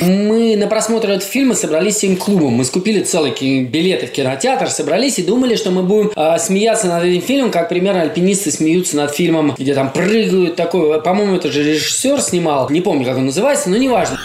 [0.00, 2.54] Мы на просмотр этого фильма собрались всем клубом.
[2.54, 3.32] Мы скупили целые
[3.64, 7.68] билеты в кинотеатр, собрались и думали, что мы будем э, смеяться над этим фильмом, как
[7.68, 11.00] примерно альпинисты смеются над фильмом, где там прыгают такой.
[11.02, 12.70] По-моему, это же режиссер снимал.
[12.70, 14.18] Не помню, как он называется, но неважно.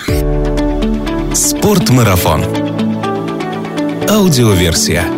[1.33, 2.44] Спортмарафон.
[4.10, 5.17] Аудиоверсия.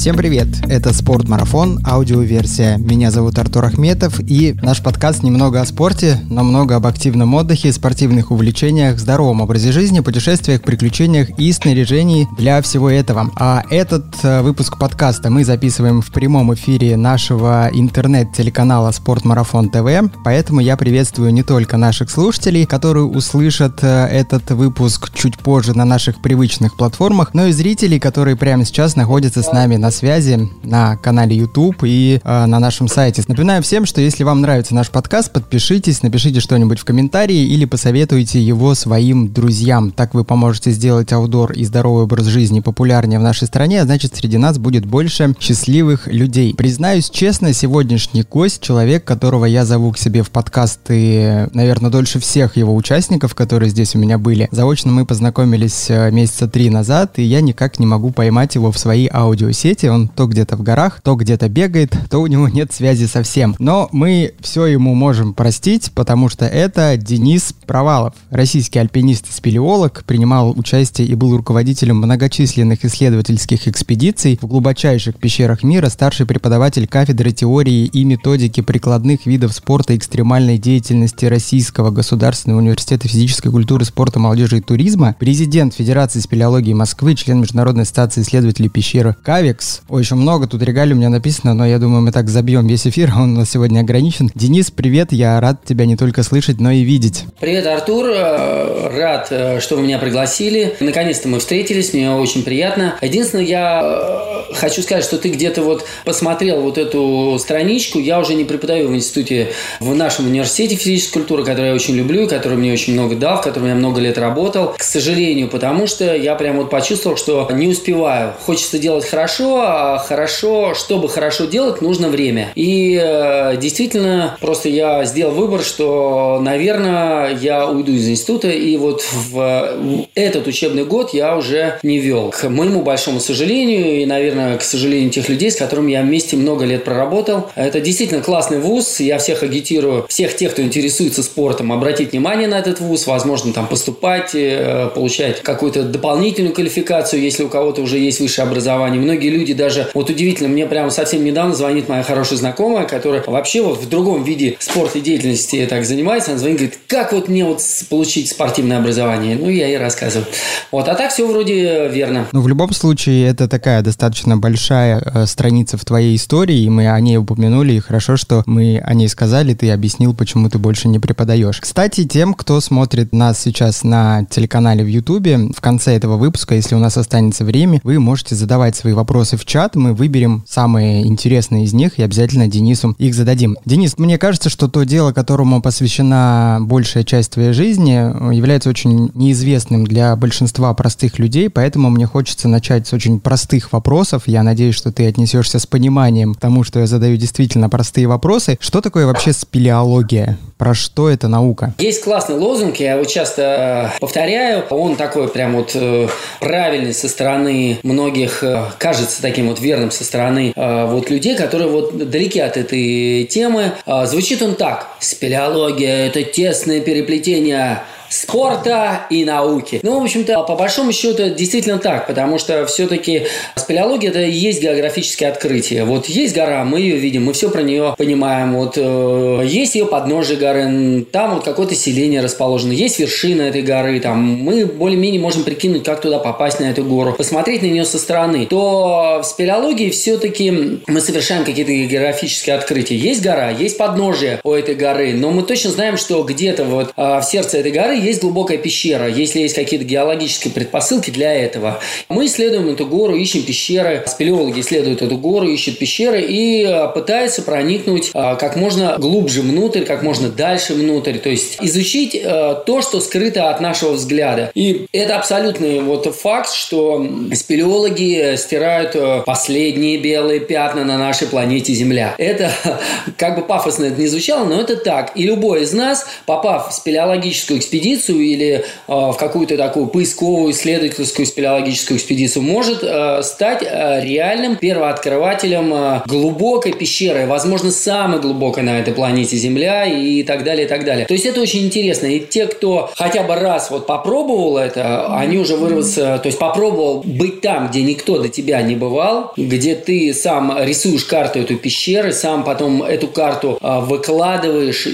[0.00, 0.48] Всем привет!
[0.66, 2.78] Это Спортмарафон, аудиоверсия.
[2.78, 7.70] Меня зовут Артур Ахметов, и наш подкаст немного о спорте, но много об активном отдыхе,
[7.70, 13.30] спортивных увлечениях, здоровом образе жизни, путешествиях, приключениях и снаряжении для всего этого.
[13.36, 20.60] А этот э, выпуск подкаста мы записываем в прямом эфире нашего интернет-телеканала Спортмарафон ТВ, поэтому
[20.60, 26.22] я приветствую не только наших слушателей, которые услышат э, этот выпуск чуть позже на наших
[26.22, 31.36] привычных платформах, но и зрителей, которые прямо сейчас находятся с нами на связи на канале
[31.36, 33.22] YouTube и э, на нашем сайте.
[33.26, 38.40] Напоминаю всем, что если вам нравится наш подкаст, подпишитесь, напишите что-нибудь в комментарии или посоветуйте
[38.40, 39.90] его своим друзьям.
[39.90, 44.16] Так вы поможете сделать аудор и здоровый образ жизни популярнее в нашей стране, а значит
[44.16, 46.54] среди нас будет больше счастливых людей.
[46.54, 52.56] Признаюсь честно, сегодняшний гость, человек, которого я зову к себе в подкасты, наверное, дольше всех
[52.56, 54.48] его участников, которые здесь у меня были.
[54.50, 58.78] Заочно мы познакомились э, месяца три назад, и я никак не могу поймать его в
[58.78, 62.72] свои аудиосети, свете, он то где-то в горах, то где-то бегает, то у него нет
[62.72, 63.56] связи совсем.
[63.58, 70.04] Но мы все ему можем простить, потому что это Денис Провалов, российский альпинист и спелеолог,
[70.06, 77.32] принимал участие и был руководителем многочисленных исследовательских экспедиций в глубочайших пещерах мира, старший преподаватель кафедры
[77.32, 84.18] теории и методики прикладных видов спорта и экстремальной деятельности Российского государственного университета физической культуры, спорта,
[84.18, 90.14] молодежи и туризма, президент Федерации спелеологии Москвы, член Международной ассоциации исследователей пещеры Кавекс, Ой, еще
[90.14, 93.34] много тут регалий у меня написано, но я думаю, мы так забьем весь эфир, он
[93.34, 94.30] у нас сегодня ограничен.
[94.34, 97.24] Денис, привет, я рад тебя не только слышать, но и видеть.
[97.38, 100.76] Привет, Артур, э, рад, э, что вы меня пригласили.
[100.80, 102.96] Наконец-то мы встретились, мне очень приятно.
[103.00, 108.34] Единственное, я э, хочу сказать, что ты где-то вот посмотрел вот эту страничку, я уже
[108.34, 112.72] не преподаю в институте, в нашем университете физической культуры, который я очень люблю, который мне
[112.72, 116.56] очень много дал, в котором я много лет работал, к сожалению, потому что я прям
[116.56, 118.34] вот почувствовал, что не успеваю.
[118.44, 122.52] Хочется делать хорошо, а хорошо, чтобы хорошо делать, нужно время.
[122.54, 129.02] И э, действительно, просто я сделал выбор, что, наверное, я уйду из института, и вот
[129.12, 132.30] в этот учебный год я уже не вел.
[132.30, 136.64] К моему большому сожалению, и, наверное, к сожалению тех людей, с которыми я вместе много
[136.64, 137.50] лет проработал.
[137.54, 139.00] Это действительно классный вуз.
[139.00, 143.66] Я всех агитирую, всех тех, кто интересуется спортом, обратить внимание на этот вуз, возможно, там
[143.66, 149.00] поступать, э, получать какую-то дополнительную квалификацию, если у кого-то уже есть высшее образование.
[149.00, 153.22] Многие люди люди даже, вот удивительно, мне прямо совсем недавно звонит моя хорошая знакомая, которая
[153.26, 156.30] вообще вот в другом виде спорта и деятельности так занимается.
[156.30, 159.36] Она звонит, говорит, как вот мне вот получить спортивное образование?
[159.36, 160.26] Ну, я ей рассказываю.
[160.70, 162.26] Вот, а так все вроде верно.
[162.32, 166.90] Ну, в любом случае, это такая достаточно большая э, страница в твоей истории, и мы
[166.90, 170.88] о ней упомянули, и хорошо, что мы о ней сказали, ты объяснил, почему ты больше
[170.88, 171.60] не преподаешь.
[171.60, 176.74] Кстати, тем, кто смотрит нас сейчас на телеканале в Ютубе, в конце этого выпуска, если
[176.74, 181.64] у нас останется время, вы можете задавать свои вопросы в чат, мы выберем самые интересные
[181.64, 183.56] из них и обязательно Денису их зададим.
[183.64, 189.86] Денис, мне кажется, что то дело, которому посвящена большая часть твоей жизни, является очень неизвестным
[189.86, 194.24] для большинства простых людей, поэтому мне хочется начать с очень простых вопросов.
[194.26, 198.58] Я надеюсь, что ты отнесешься с пониманием к тому, что я задаю действительно простые вопросы.
[198.60, 200.38] Что такое вообще спелеология?
[200.58, 201.74] Про что это наука?
[201.78, 204.64] Есть классный лозунг, я его часто э, повторяю.
[204.68, 206.08] Он такой прям вот э,
[206.40, 212.40] правильный со стороны многих, э, кажется вот верным со стороны вот людей, которые вот далеки
[212.40, 213.72] от этой темы.
[214.04, 214.88] Звучит он так.
[215.00, 219.80] Спелеология– это тесное переплетение спорта и науки.
[219.82, 224.60] Ну, в общем-то, по большому счету, действительно так, потому что все-таки спелеология– это и есть
[224.60, 225.84] географическое открытие.
[225.84, 228.54] Вот есть гора, мы ее видим, мы все про нее понимаем.
[228.54, 234.00] Вот э, есть ее подножие горы, там вот какое-то селение расположено, есть вершина этой горы,
[234.00, 237.98] там мы более-менее можем прикинуть, как туда попасть на эту гору, посмотреть на нее со
[237.98, 238.46] стороны.
[238.46, 242.96] То в спелеологии все-таки мы совершаем какие-то географические открытия.
[242.96, 247.20] Есть гора, есть подножие у этой горы, но мы точно знаем, что где-то вот э,
[247.20, 251.80] в сердце этой горы есть глубокая пещера, если есть какие-то геологические предпосылки для этого.
[252.08, 257.42] Мы исследуем эту гору, ищем пещеры, спелеологи исследуют эту гору, ищут пещеры и э, пытаются
[257.42, 262.82] проникнуть э, как можно глубже внутрь, как можно дальше внутрь, то есть изучить э, то,
[262.82, 264.50] что скрыто от нашего взгляда.
[264.54, 272.14] И это абсолютный вот факт, что спелеологи стирают последние белые пятна на нашей планете Земля.
[272.18, 272.50] Это
[273.16, 275.12] как бы пафосно это не звучало, но это так.
[275.14, 281.98] И любой из нас, попав в спелеологическую экспедицию или в какую-то такую поисковую, исследовательскую спелеологическую
[281.98, 282.78] экспедицию, может
[283.24, 290.66] стать реальным первооткрывателем глубокой пещеры, возможно, самой глубокой на этой планете Земля и так далее,
[290.66, 291.06] и так далее.
[291.06, 292.06] То есть это очень интересно.
[292.06, 297.02] И те, кто хотя бы раз вот попробовал это, они уже вырваться, то есть попробовал
[297.04, 302.12] быть там, где никто до тебя не бывал, где ты сам рисуешь карту этой пещеры,
[302.12, 304.88] сам потом эту карту а, выкладываешь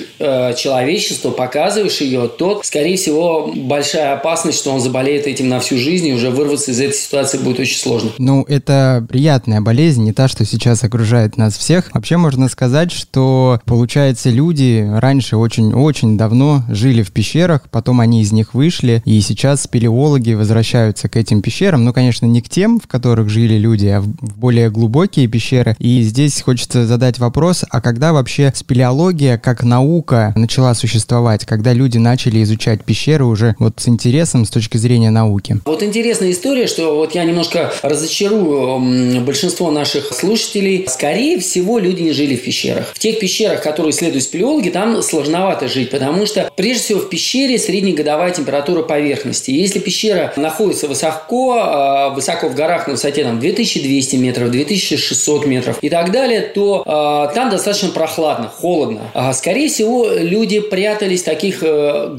[0.56, 6.06] человечеству, показываешь ее, тот, скорее всего, большая опасность, что он заболеет этим на всю жизнь,
[6.06, 8.11] и уже вырваться из этой ситуации будет очень сложно.
[8.19, 11.91] Ну, это приятная болезнь, не та, что сейчас окружает нас всех.
[11.93, 18.31] Вообще можно сказать, что, получается, люди раньше очень-очень давно жили в пещерах, потом они из
[18.31, 22.87] них вышли, и сейчас спелеологи возвращаются к этим пещерам, ну, конечно, не к тем, в
[22.87, 25.75] которых жили люди, а в более глубокие пещеры.
[25.79, 31.99] И здесь хочется задать вопрос, а когда вообще спелеология как наука начала существовать, когда люди
[31.99, 35.58] начали изучать пещеры уже вот с интересом с точки зрения науки?
[35.64, 40.87] Вот интересная история, что вот я немножко разочарую большинство наших слушателей.
[40.88, 42.93] Скорее всего, люди не жили в пещерах.
[42.94, 47.58] В тех пещерах, которые исследуют спелеологи, там сложновато жить, потому что, прежде всего, в пещере
[47.58, 49.50] среднегодовая температура поверхности.
[49.50, 55.79] Если пещера находится высоко, а, высоко в горах на высоте там, 2200 метров, 2600 метров
[55.81, 59.11] и так далее, то э, там достаточно прохладно, холодно.
[59.14, 62.14] А, скорее всего, люди прятались в таких э,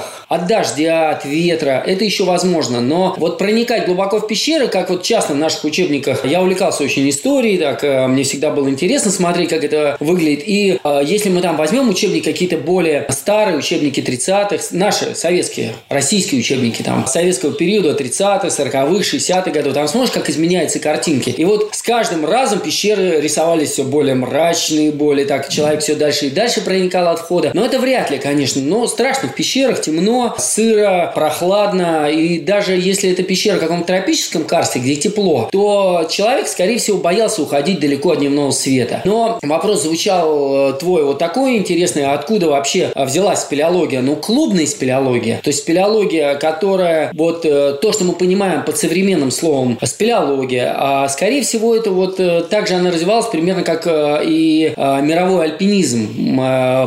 [0.00, 1.82] гротах от дождя, от ветра.
[1.84, 2.80] Это еще возможно.
[2.80, 7.08] Но вот проникать глубоко в пещеры, как вот часто в наших учебниках, я увлекался очень
[7.10, 10.44] историей, так э, мне всегда было интересно смотреть, как это выглядит.
[10.46, 16.40] И э, если мы там возьмем учебники какие-то более старые, учебники 30-х, наши советские, российские
[16.40, 21.30] учебники там советского периода 30-х, 40-х, 60-х годов, там смотришь, как изменяются картинки.
[21.30, 26.26] И вот с каждым разом пещеры рисовались все более мрачные, более так, человек все дальше
[26.26, 27.50] и дальше проникал от входа.
[27.52, 33.10] Но это вряд ли, конечно, но страшно в пещерах, темно, сыро, прохладно, и даже если
[33.10, 38.12] это пещера в каком-то тропическом карсте, где тепло, то человек, скорее всего, боялся уходить далеко
[38.12, 39.02] от дневного света.
[39.04, 44.00] Но вопрос звучал э, твой вот такой интересный, откуда вообще взялась спелеология?
[44.00, 45.40] Ну, клубная спелеология.
[45.42, 51.08] То есть спелеология, которая вот э, то, что мы понимаем под современным словом спелеология, а
[51.08, 56.08] скорее всего это вот э, также она развивалась примерно как и мировой альпинизм.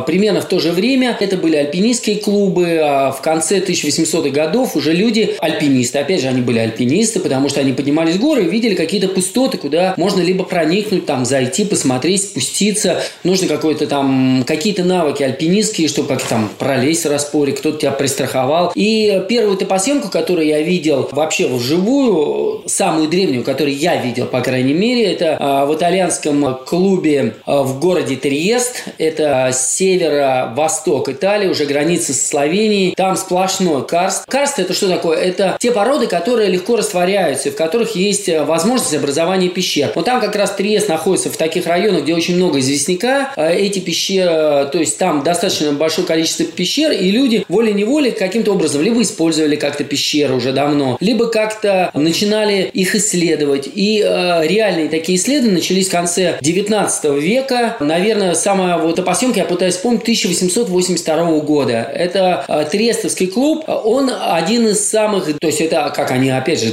[0.06, 2.80] Примерно в то же время это были альпинистские клубы,
[3.16, 5.98] в конце 1800-х годов уже люди альпинисты.
[5.98, 9.58] Опять же, они были альпинисты, потому что они поднимались в горы и видели какие-то пустоты,
[9.58, 13.02] куда можно либо проникнуть, там, зайти, посмотреть, спуститься.
[13.22, 18.72] Нужно какой-то там, какие-то навыки альпинистские, чтобы как там пролезть в распоре, кто-то тебя пристраховал.
[18.74, 24.74] И первую топосъемку, которую я видел вообще вживую, самую древнюю, которую я видел, по крайней
[24.74, 28.84] мере, это а, в итальянском клубе а, в городе Триест.
[28.98, 32.73] Это северо-восток Италии, уже граница с Словенией.
[32.96, 34.26] Там сплошной карст.
[34.26, 35.18] Карст это что такое?
[35.18, 39.92] Это те породы, которые легко растворяются, в которых есть э, возможность образования пещер.
[39.94, 43.32] Вот там как раз Триест находится в таких районах, где очень много известняка.
[43.36, 48.82] Э, эти пещеры, то есть там достаточно большое количество пещер, и люди волей-неволей каким-то образом
[48.82, 53.68] либо использовали как-то пещеры уже давно, либо как-то начинали их исследовать.
[53.74, 57.76] И э, реальные такие исследования начались в конце 19 века.
[57.80, 61.90] Наверное, самая вот опосъемка, я пытаюсь вспомнить, 1882 года.
[61.94, 63.64] Это э, Трестовский клуб.
[63.66, 66.68] Он один из самых, то есть это, как они, опять же,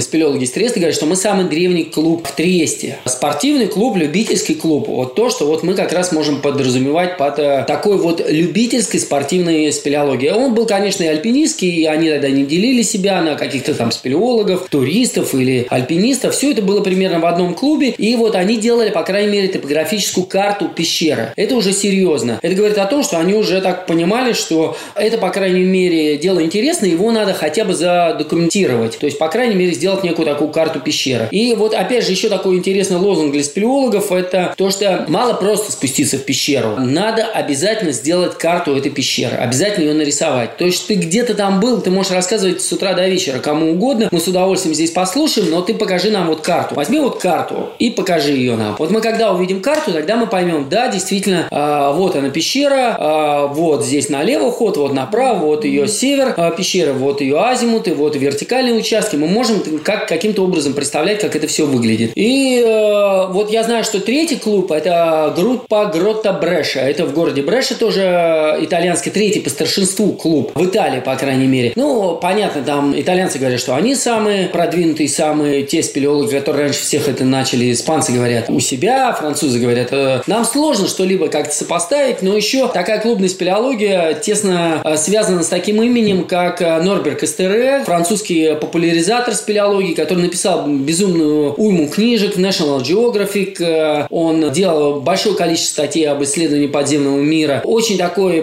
[0.00, 2.98] спелеологи из Треста говорят, что мы самый древний клуб в Тресте.
[3.04, 4.88] Спортивный клуб, любительский клуб.
[4.88, 9.72] Вот то, что вот мы как раз можем подразумевать под э, такой вот любительской спортивной
[9.72, 10.28] спелеологии.
[10.28, 14.68] Он был, конечно, и альпинистский, и они тогда не делили себя на каких-то там спелеологов,
[14.68, 16.34] туристов или альпинистов.
[16.34, 20.26] Все это было примерно в одном клубе, и вот они делали, по крайней мере, топографическую
[20.26, 21.32] карту пещеры.
[21.36, 22.38] Это уже серьезно.
[22.42, 26.42] Это говорит о том, что они уже так понимали, что это, по крайней мере, дело
[26.42, 28.98] интересное, его надо хотя бы задокументировать.
[28.98, 31.28] То есть, по крайней мере, сделать некую такую карту пещеры.
[31.30, 35.72] И вот, опять же, еще такой интересный лозунг для спелеологов– это то, что мало просто
[35.72, 36.76] спуститься в пещеру.
[36.78, 39.36] Надо обязательно сделать карту этой пещеры.
[39.36, 40.56] Обязательно ее нарисовать.
[40.56, 44.08] То есть, ты где-то там был, ты можешь рассказывать с утра до вечера кому угодно.
[44.10, 46.74] Мы с удовольствием здесь послушаем, но ты покажи нам вот карту.
[46.74, 48.76] Возьми вот карту и покажи ее нам.
[48.78, 53.54] Вот мы когда увидим карту, тогда мы поймем, да, действительно, э, вот она пещера, э,
[53.54, 57.94] вот здесь налево ход, вот направо вправо, вот ее север э, пещеры, вот ее азимуты,
[57.94, 59.16] вот вертикальные участки.
[59.16, 62.12] Мы можем как, каким-то образом представлять, как это все выглядит.
[62.14, 66.80] И э, вот я знаю, что третий клуб– это группа Гротта Бреша.
[66.80, 70.52] Это в городе Бреша тоже итальянский, третий по старшинству клуб.
[70.54, 71.72] В Италии, по крайней мере.
[71.76, 77.08] Ну, понятно, там итальянцы говорят, что они самые продвинутые, самые те спелеологи, которые раньше всех
[77.08, 77.72] это начали.
[77.72, 83.00] Испанцы говорят у себя, французы говорят, э, нам сложно что-либо как-то сопоставить, но еще такая
[83.00, 89.92] клубная спелеология тесно э, связана с таким именем, как э, Норберг Кастере, французский популяризатор спелеологии,
[89.92, 94.06] который написал безумную уйму книжек в National Geographic.
[94.08, 97.60] Он делал большое количество статей об исследовании подземного мира.
[97.64, 98.38] Очень такой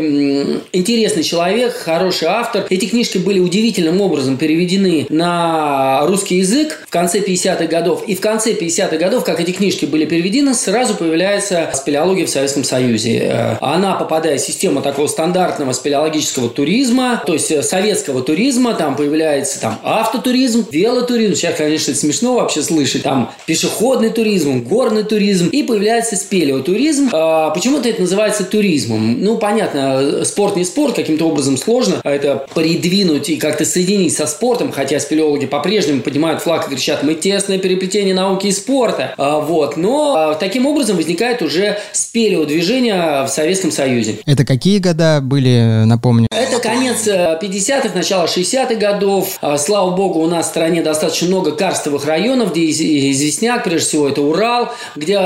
[0.74, 2.65] интересный человек, хороший автор.
[2.69, 8.03] Эти книжки были удивительным образом переведены на русский язык в конце 50-х годов.
[8.07, 12.65] И в конце 50-х годов, как эти книжки были переведены, сразу появляется спелеология в Советском
[12.65, 13.19] Союзе.
[13.19, 18.96] Э, она попадает в систему такого стандартного спелеологического туризма, то есть э, советского туризма, там
[18.96, 25.62] появляется там автотуризм, велотуризм, сейчас, конечно, смешно вообще слышать, там пешеходный туризм, горный туризм, и
[25.62, 27.12] появляется спелеотуризм.
[27.14, 29.22] А, почему-то это называется туризмом.
[29.22, 34.72] Ну, понятно, спорт не спорт, каким-то образом сложно это придвинуть и как-то соединить со спортом,
[34.72, 39.14] хотя спелеологи по-прежнему поднимают флаг и кричат, мы тесное переплетение науки и спорта.
[39.20, 39.78] А, вот.
[39.78, 44.16] Но а, таким образом возникает уже спелеодвижение в Советском Союзе.
[44.26, 46.26] Это какие года были, напомню?
[46.32, 49.38] Это конец 50-х, э, начало 60-х годов.
[49.42, 54.10] А, слава богу, у нас в стране достаточно много карстовых районов, где известняк, прежде всего,
[54.10, 55.20] это Урал, где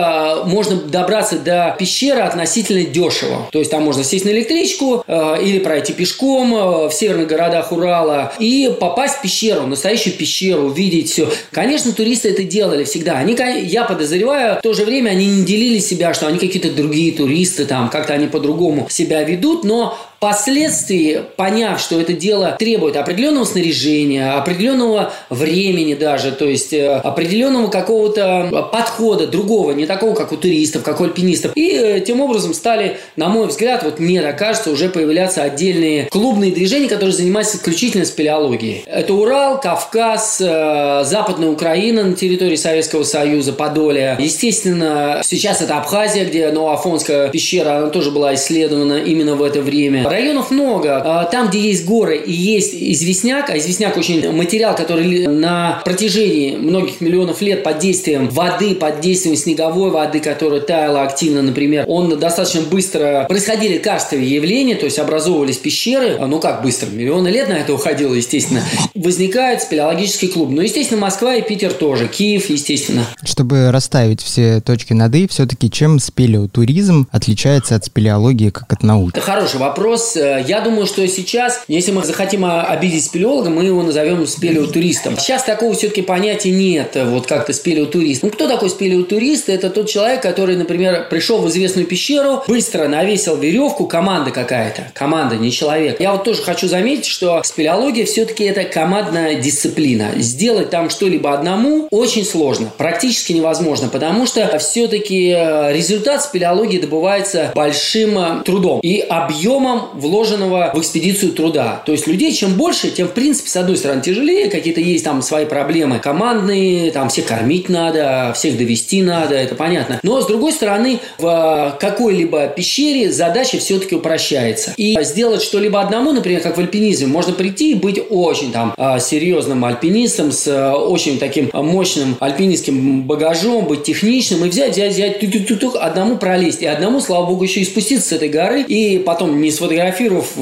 [0.45, 3.47] можно добраться до пещеры относительно дешево.
[3.51, 8.33] То есть там можно сесть на электричку э, или пройти пешком в северных городах Урала
[8.39, 11.29] и попасть в пещеру, настоящую пещеру, увидеть все.
[11.51, 13.13] Конечно, туристы это делали всегда.
[13.17, 17.11] Они, я подозреваю, в то же время они не делили себя, что они какие-то другие
[17.11, 23.43] туристы, там как-то они по-другому себя ведут, но Впоследствии, поняв, что это дело требует определенного
[23.43, 30.37] снаряжения, определенного времени даже, то есть э, определенного какого-то подхода другого, не такого, как у
[30.37, 31.53] туристов, как у альпинистов.
[31.55, 36.05] И э, тем образом стали, на мой взгляд, вот мне так кажется, уже появляться отдельные
[36.11, 38.83] клубные движения, которые занимаются исключительно спелеологией.
[38.85, 44.17] Это Урал, Кавказ, э, Западная Украина на территории Советского Союза, Подолье.
[44.19, 50.10] Естественно, сейчас это Абхазия, где Новоафонская пещера, она тоже была исследована именно в это время.
[50.11, 51.01] Районов много.
[51.03, 56.55] А, там, где есть горы и есть известняк, а известняк очень материал, который на протяжении
[56.55, 62.19] многих миллионов лет под действием воды, под действием снеговой воды, которая таяла активно, например, он
[62.19, 67.47] достаточно быстро происходили карстовые явления, то есть образовывались пещеры, а, ну как быстро, миллионы лет
[67.47, 68.61] на это уходило, естественно.
[68.95, 70.49] Возникает спелеологический клуб.
[70.51, 73.05] Ну, естественно, Москва и Питер тоже, Киев, естественно.
[73.23, 79.11] Чтобы расставить все точки над «и», все-таки чем спелеотуризм отличается от спелеологии как от науки?
[79.17, 80.15] Это хороший вопрос вопрос.
[80.15, 85.17] Э, я думаю, что сейчас, если мы захотим обидеть спелеолога, мы его назовем спелеотуристом.
[85.17, 88.23] Сейчас такого все-таки понятия нет, вот как-то спелеотурист.
[88.23, 89.49] Ну, кто такой спелеотурист?
[89.49, 94.91] Это тот человек, который, например, пришел в известную пещеру, быстро навесил веревку, команда какая-то.
[94.93, 95.99] Команда, не человек.
[95.99, 100.11] Я вот тоже хочу заметить, что спелеология все-таки это командная дисциплина.
[100.17, 107.51] Сделать там что-либо одному очень сложно, практически невозможно, потому что все-таки э, результат спелеологии добывается
[107.55, 111.81] большим э, трудом и объемом вложенного в экспедицию труда.
[111.85, 115.21] То есть людей чем больше, тем в принципе с одной стороны тяжелее, какие-то есть там
[115.21, 119.99] свои проблемы командные, там всех кормить надо, всех довести надо, это понятно.
[120.03, 124.73] Но с другой стороны, в какой-либо пещере задача все-таки упрощается.
[124.77, 128.99] И сделать что-либо одному, например, как в альпинизме, можно прийти и быть очень там а,
[128.99, 135.19] серьезным альпинистом с а, очень таким мощным альпинистским багажом, быть техничным и взять, взять, взять,
[135.19, 136.61] тук -тук -тук, одному пролезть.
[136.61, 140.33] И одному, слава богу, еще и спуститься с этой горы и потом не сфотографировать фотографировав,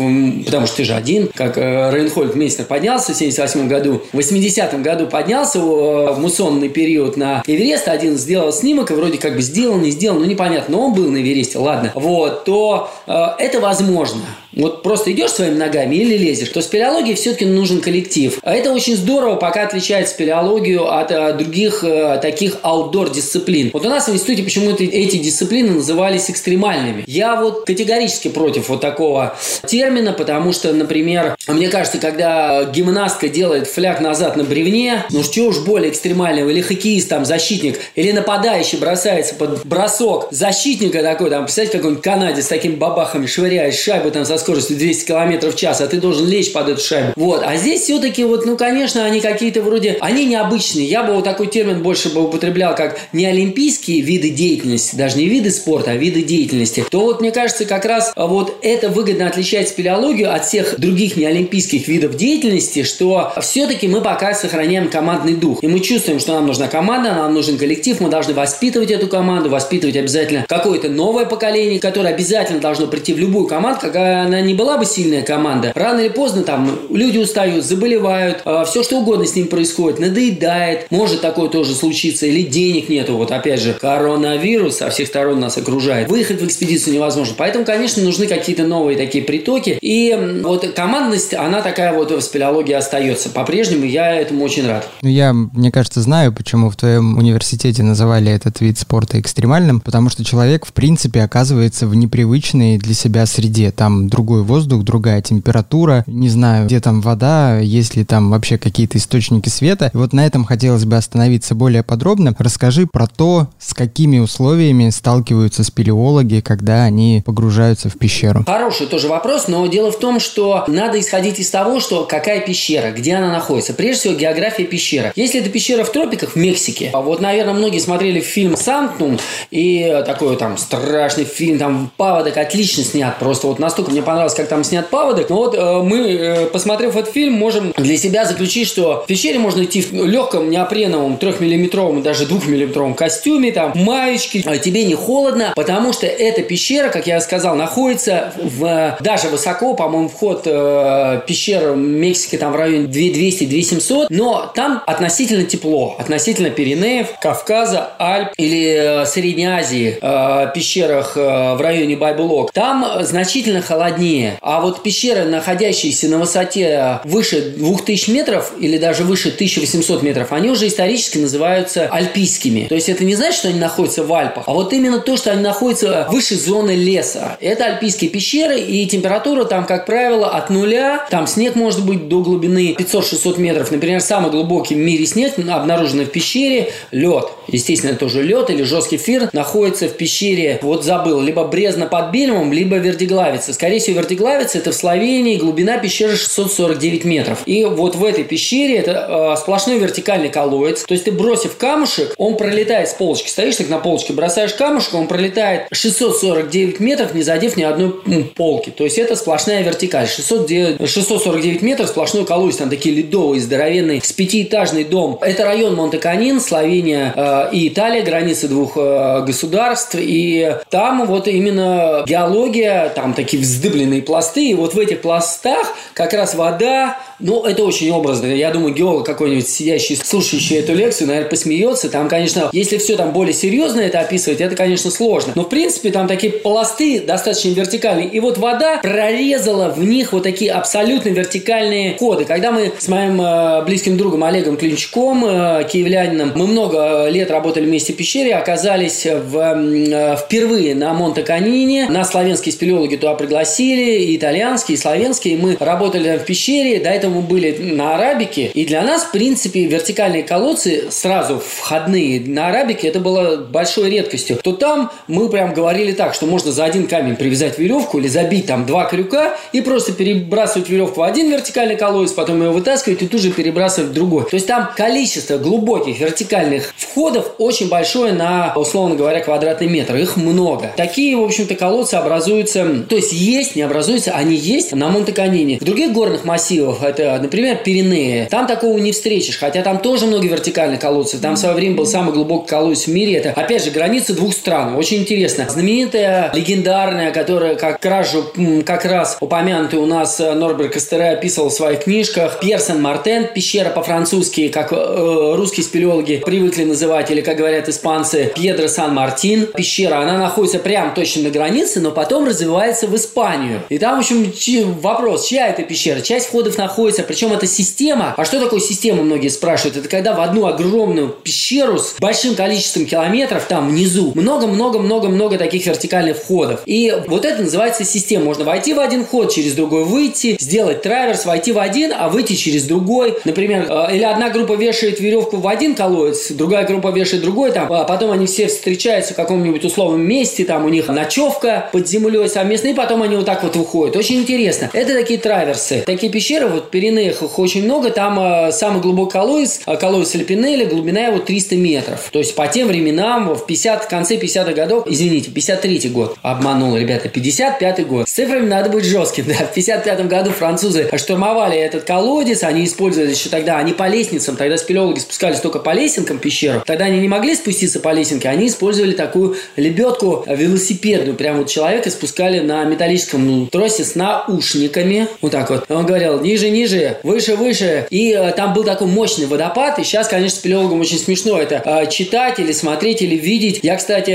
[0.45, 4.81] потому что ты же один, как э, Рейнхольд Мейснер поднялся в 78 году, в 80
[4.81, 9.77] году поднялся в муссонный период на Эверест, один сделал снимок, и вроде как бы сделал,
[9.77, 14.21] не сделал, ну непонятно, но он был на Эвересте, ладно, вот, то э, это возможно.
[14.53, 18.39] Вот просто идешь своими ногами или лезешь, то спелеологии все-таки нужен коллектив.
[18.41, 23.69] А это очень здорово, пока отличает спелеологию от а, других а, таких аутдор дисциплин.
[23.73, 27.03] Вот у нас в институте почему-то эти дисциплины назывались экстремальными.
[27.05, 33.67] Я вот категорически против вот такого термина, потому что, например, мне кажется, когда гимнастка делает
[33.67, 38.79] фляг назад на бревне, ну что уж более экстремального, или хоккеист, там, защитник, или нападающий
[38.79, 44.25] бросается под бросок защитника такой, там, представьте, какой-нибудь канадец с такими бабахами швыряет шайбу там
[44.25, 47.13] со скоростью 200 км в час, а ты должен лечь под эту шайбу.
[47.15, 47.43] Вот.
[47.45, 50.85] А здесь все-таки вот, ну, конечно, они какие-то вроде, они необычные.
[50.85, 55.25] Я бы вот такой термин больше бы употреблял, как не олимпийские виды деятельности, даже не
[55.25, 56.85] виды спорта, а виды деятельности.
[56.89, 61.87] То вот, мне кажется, как раз вот это выгодно отличает спелеологию от всех других неолимпийских
[61.87, 65.63] видов деятельности, что все-таки мы пока сохраняем командный дух.
[65.63, 69.49] И мы чувствуем, что нам нужна команда, нам нужен коллектив, мы должны воспитывать эту команду,
[69.49, 74.53] воспитывать обязательно какое-то новое поколение, которое обязательно должно прийти в любую команду, какая она не
[74.53, 75.71] была бы сильная команда.
[75.75, 80.89] Рано или поздно там люди устают, заболевают, а, все что угодно с ним происходит, надоедает,
[80.89, 85.57] может такое тоже случиться, или денег нету, вот опять же, коронавирус со всех сторон нас
[85.57, 86.09] окружает.
[86.09, 87.35] Выехать в экспедицию невозможно.
[87.37, 89.77] Поэтому, конечно, нужны какие-то новые такие притоки.
[89.81, 93.29] И вот командность, она такая вот в спелеологии остается.
[93.29, 94.87] По-прежнему я этому очень рад.
[95.01, 100.09] Ну, я, мне кажется, знаю, почему в твоем университете называли этот вид спорта экстремальным, потому
[100.09, 103.71] что человек, в принципе, оказывается в непривычной для себя среде.
[103.71, 108.97] Там другой воздух, другая температура, не знаю, где там вода, есть ли там вообще какие-то
[108.97, 109.91] источники света.
[109.93, 112.35] И вот на этом хотелось бы остановиться более подробно.
[112.37, 118.43] Расскажи про то, с какими условиями сталкиваются спелеологи, когда они погружаются в пещеру.
[118.45, 122.91] Хороший тоже вопрос, но дело в том, что надо исходить из того, что какая пещера,
[122.91, 123.73] где она находится.
[123.73, 125.13] Прежде всего, география пещеры.
[125.15, 129.17] Если это пещера в тропиках, в Мексике, а вот, наверное, многие смотрели фильм «Сантнум»,
[129.49, 134.47] и такой там страшный фильм, там паводок отлично снят, просто вот настолько мне понравилось, как
[134.47, 135.29] там снят паводок.
[135.29, 139.37] Но вот э, мы, э, посмотрев этот фильм, можем для себя заключить, что в пещере
[139.37, 145.53] можно идти в легком неопреновом трехмиллиметровом, даже двухмиллиметровом костюме, там, маечки, а тебе не холодно,
[145.55, 151.75] потому что эта пещера, как я сказал, находится в, даже высоко, по-моему, вход э, пещер
[151.75, 159.05] Мексики там в районе 2200-2700, но там относительно тепло, относительно Пиренеев, Кавказа, Альп или э,
[159.05, 163.98] Средней Азии, э, пещерах э, в районе Байбулок, там значительно холоднее.
[164.41, 170.49] А вот пещеры, находящиеся на высоте выше 2000 метров или даже выше 1800 метров, они
[170.49, 172.67] уже исторически называются альпийскими.
[172.69, 175.31] То есть это не значит, что они находятся в Альпах, а вот именно то, что
[175.31, 177.37] они находятся выше зоны леса.
[177.41, 182.21] Это альпийские пещеры, и температура там, как правило, от нуля, там снег может быть до
[182.21, 183.71] глубины 500-600 метров.
[183.71, 187.25] Например, самый глубокий в мире снег, обнаруженный в пещере, лед.
[187.47, 192.53] Естественно, тоже лед или жесткий фир находится в пещере, вот забыл, либо Брезна под Бельмом,
[192.53, 193.53] либо Вердиглавица.
[193.53, 197.39] Скорее всего, Вердиглавица это в Словении, глубина пещеры 649 метров.
[197.45, 200.83] И вот в этой пещере это э, сплошной вертикальный колодец.
[200.83, 203.29] То есть ты бросив камушек, он пролетает с полочки.
[203.29, 207.91] Стоишь так на полочке, бросаешь камушек, он пролетает 649 метров, не задев ни одной
[208.35, 208.69] полки.
[208.69, 210.07] То есть это сплошная вертикаль.
[210.07, 212.57] 609, 649 метров сплошной колодец.
[212.57, 215.17] Там такие ледовые, здоровенные, с пятиэтажный дом.
[215.21, 219.95] Это район Монте-Канин, Словения э, и Италия, границы двух э, государств.
[219.97, 224.49] И там вот именно геология, там такие вздыбленные пласты.
[224.49, 228.27] И вот в этих пластах как раз вода, ну, это очень образно.
[228.27, 231.89] Я думаю, геолог какой-нибудь сидящий, слушающий эту лекцию, наверное, посмеется.
[231.89, 235.33] Там, конечно, если все там более серьезно это описывать, это, конечно, сложно.
[235.35, 238.07] Но, в принципе, там такие пласты достаточно вертикальные.
[238.07, 242.25] И вот вода прорезала в них вот такие абсолютно вертикальные коды.
[242.25, 247.65] Когда мы с моим э, близким другом Олегом Клинчком, э, киевлянином, мы много лет работали
[247.65, 251.89] вместе в пещере, оказались в, э, впервые на Монте-Канине.
[251.89, 255.37] Нас славянские спелеологи туда пригласили, и итальянские, славянские.
[255.37, 256.79] Мы работали в пещере.
[256.79, 262.19] До этого мы были на арабике, и для нас, в принципе, вертикальные колодцы сразу входные
[262.21, 264.37] на арабике, это было большой редкостью.
[264.43, 268.45] То там мы прям говорили так, что можно за один камень привязать веревку или забить
[268.45, 273.07] там два крюка и просто перебрасывать веревку в один вертикальный колодец, потом его вытаскивать и
[273.07, 274.23] тут же перебрасывать в другой.
[274.23, 279.95] То есть там количество глубоких вертикальных входов очень большое на, условно говоря, квадратный метр.
[279.95, 280.71] Их много.
[280.75, 285.59] Такие, в общем-то, колодцы образуются, то есть есть, не образуются, они есть на Монте-Канине.
[285.59, 288.27] В других горных массивах это например, Пиренеи.
[288.29, 291.19] Там такого не встретишь, хотя там тоже много вертикальных колодцев.
[291.19, 293.15] Там в свое время был самый глубокий колодец в мире.
[293.15, 294.75] Это, опять же, граница двух стран.
[294.75, 295.45] Очень интересно.
[295.49, 298.31] Знаменитая, легендарная, которая как кражу,
[298.65, 302.39] как раз упомянутый у нас э, Норберт Кастере описывал в своих книжках.
[302.39, 308.69] Пьер Сен-Мартен, пещера по-французски, как э, русские спелеологи привыкли называть или, как говорят испанцы, Пьедро
[308.69, 309.47] Сан-Мартин.
[309.47, 312.95] Пещера, она находится прямо точно на границе, но потом развивается в
[313.39, 313.61] Испанию.
[313.69, 316.01] И там, в общем, вопрос, чья это пещера?
[316.01, 318.13] Часть входов находится, причем это система.
[318.17, 319.77] А что такое система, многие спрашивают?
[319.77, 326.17] Это когда в одну огромную пещеру с большим количеством километров там внизу много-много-много-много таких вертикальных
[326.17, 326.61] входов.
[326.65, 328.25] И вот это называется система.
[328.25, 332.33] Можно войти в один ход, через другой выйти, сделать траверс, войти в один, а выйти
[332.33, 333.17] через другой.
[333.25, 337.71] Например, э, или одна группа вешает веревку в один колодец, другая группа вешает другой, там,
[337.71, 342.27] а потом они все встречаются в каком-нибудь условном месте, там у них ночевка под землей
[342.27, 343.95] совместно, и потом они вот так вот выходят.
[343.95, 344.71] Очень интересно.
[344.73, 345.83] Это такие траверсы.
[345.85, 350.65] Такие пещеры, вот Пиренеях их очень много, там э, самый глубокий колодец, э, колодец Альпинеля,
[350.65, 352.09] глубина его 300 метров.
[352.11, 356.75] То есть по тем временам, в 50, в конце 50-х годов, извините, 53 год, обманул,
[356.75, 358.09] ребята, 55 год.
[358.09, 359.45] С цифрами надо быть жестким, да.
[359.45, 364.57] В 55 году французы штурмовали этот колодец, они использовали еще тогда, они по лестницам, тогда
[364.57, 368.93] спелеологи спускались только по лесенкам в тогда они не могли спуститься по лесенке, они использовали
[368.93, 375.49] такую лебедку велосипедную, прям вот человека спускали на металлическом ну, тросе с наушниками, вот так
[375.49, 375.65] вот.
[375.69, 380.07] Он говорил, ниже, ниже, выше, выше, и э, там был такой мощный водопад, и сейчас,
[380.07, 383.59] конечно, спелеологам очень смешно это э, читать или смотреть или видеть.
[383.63, 384.11] Я, кстати,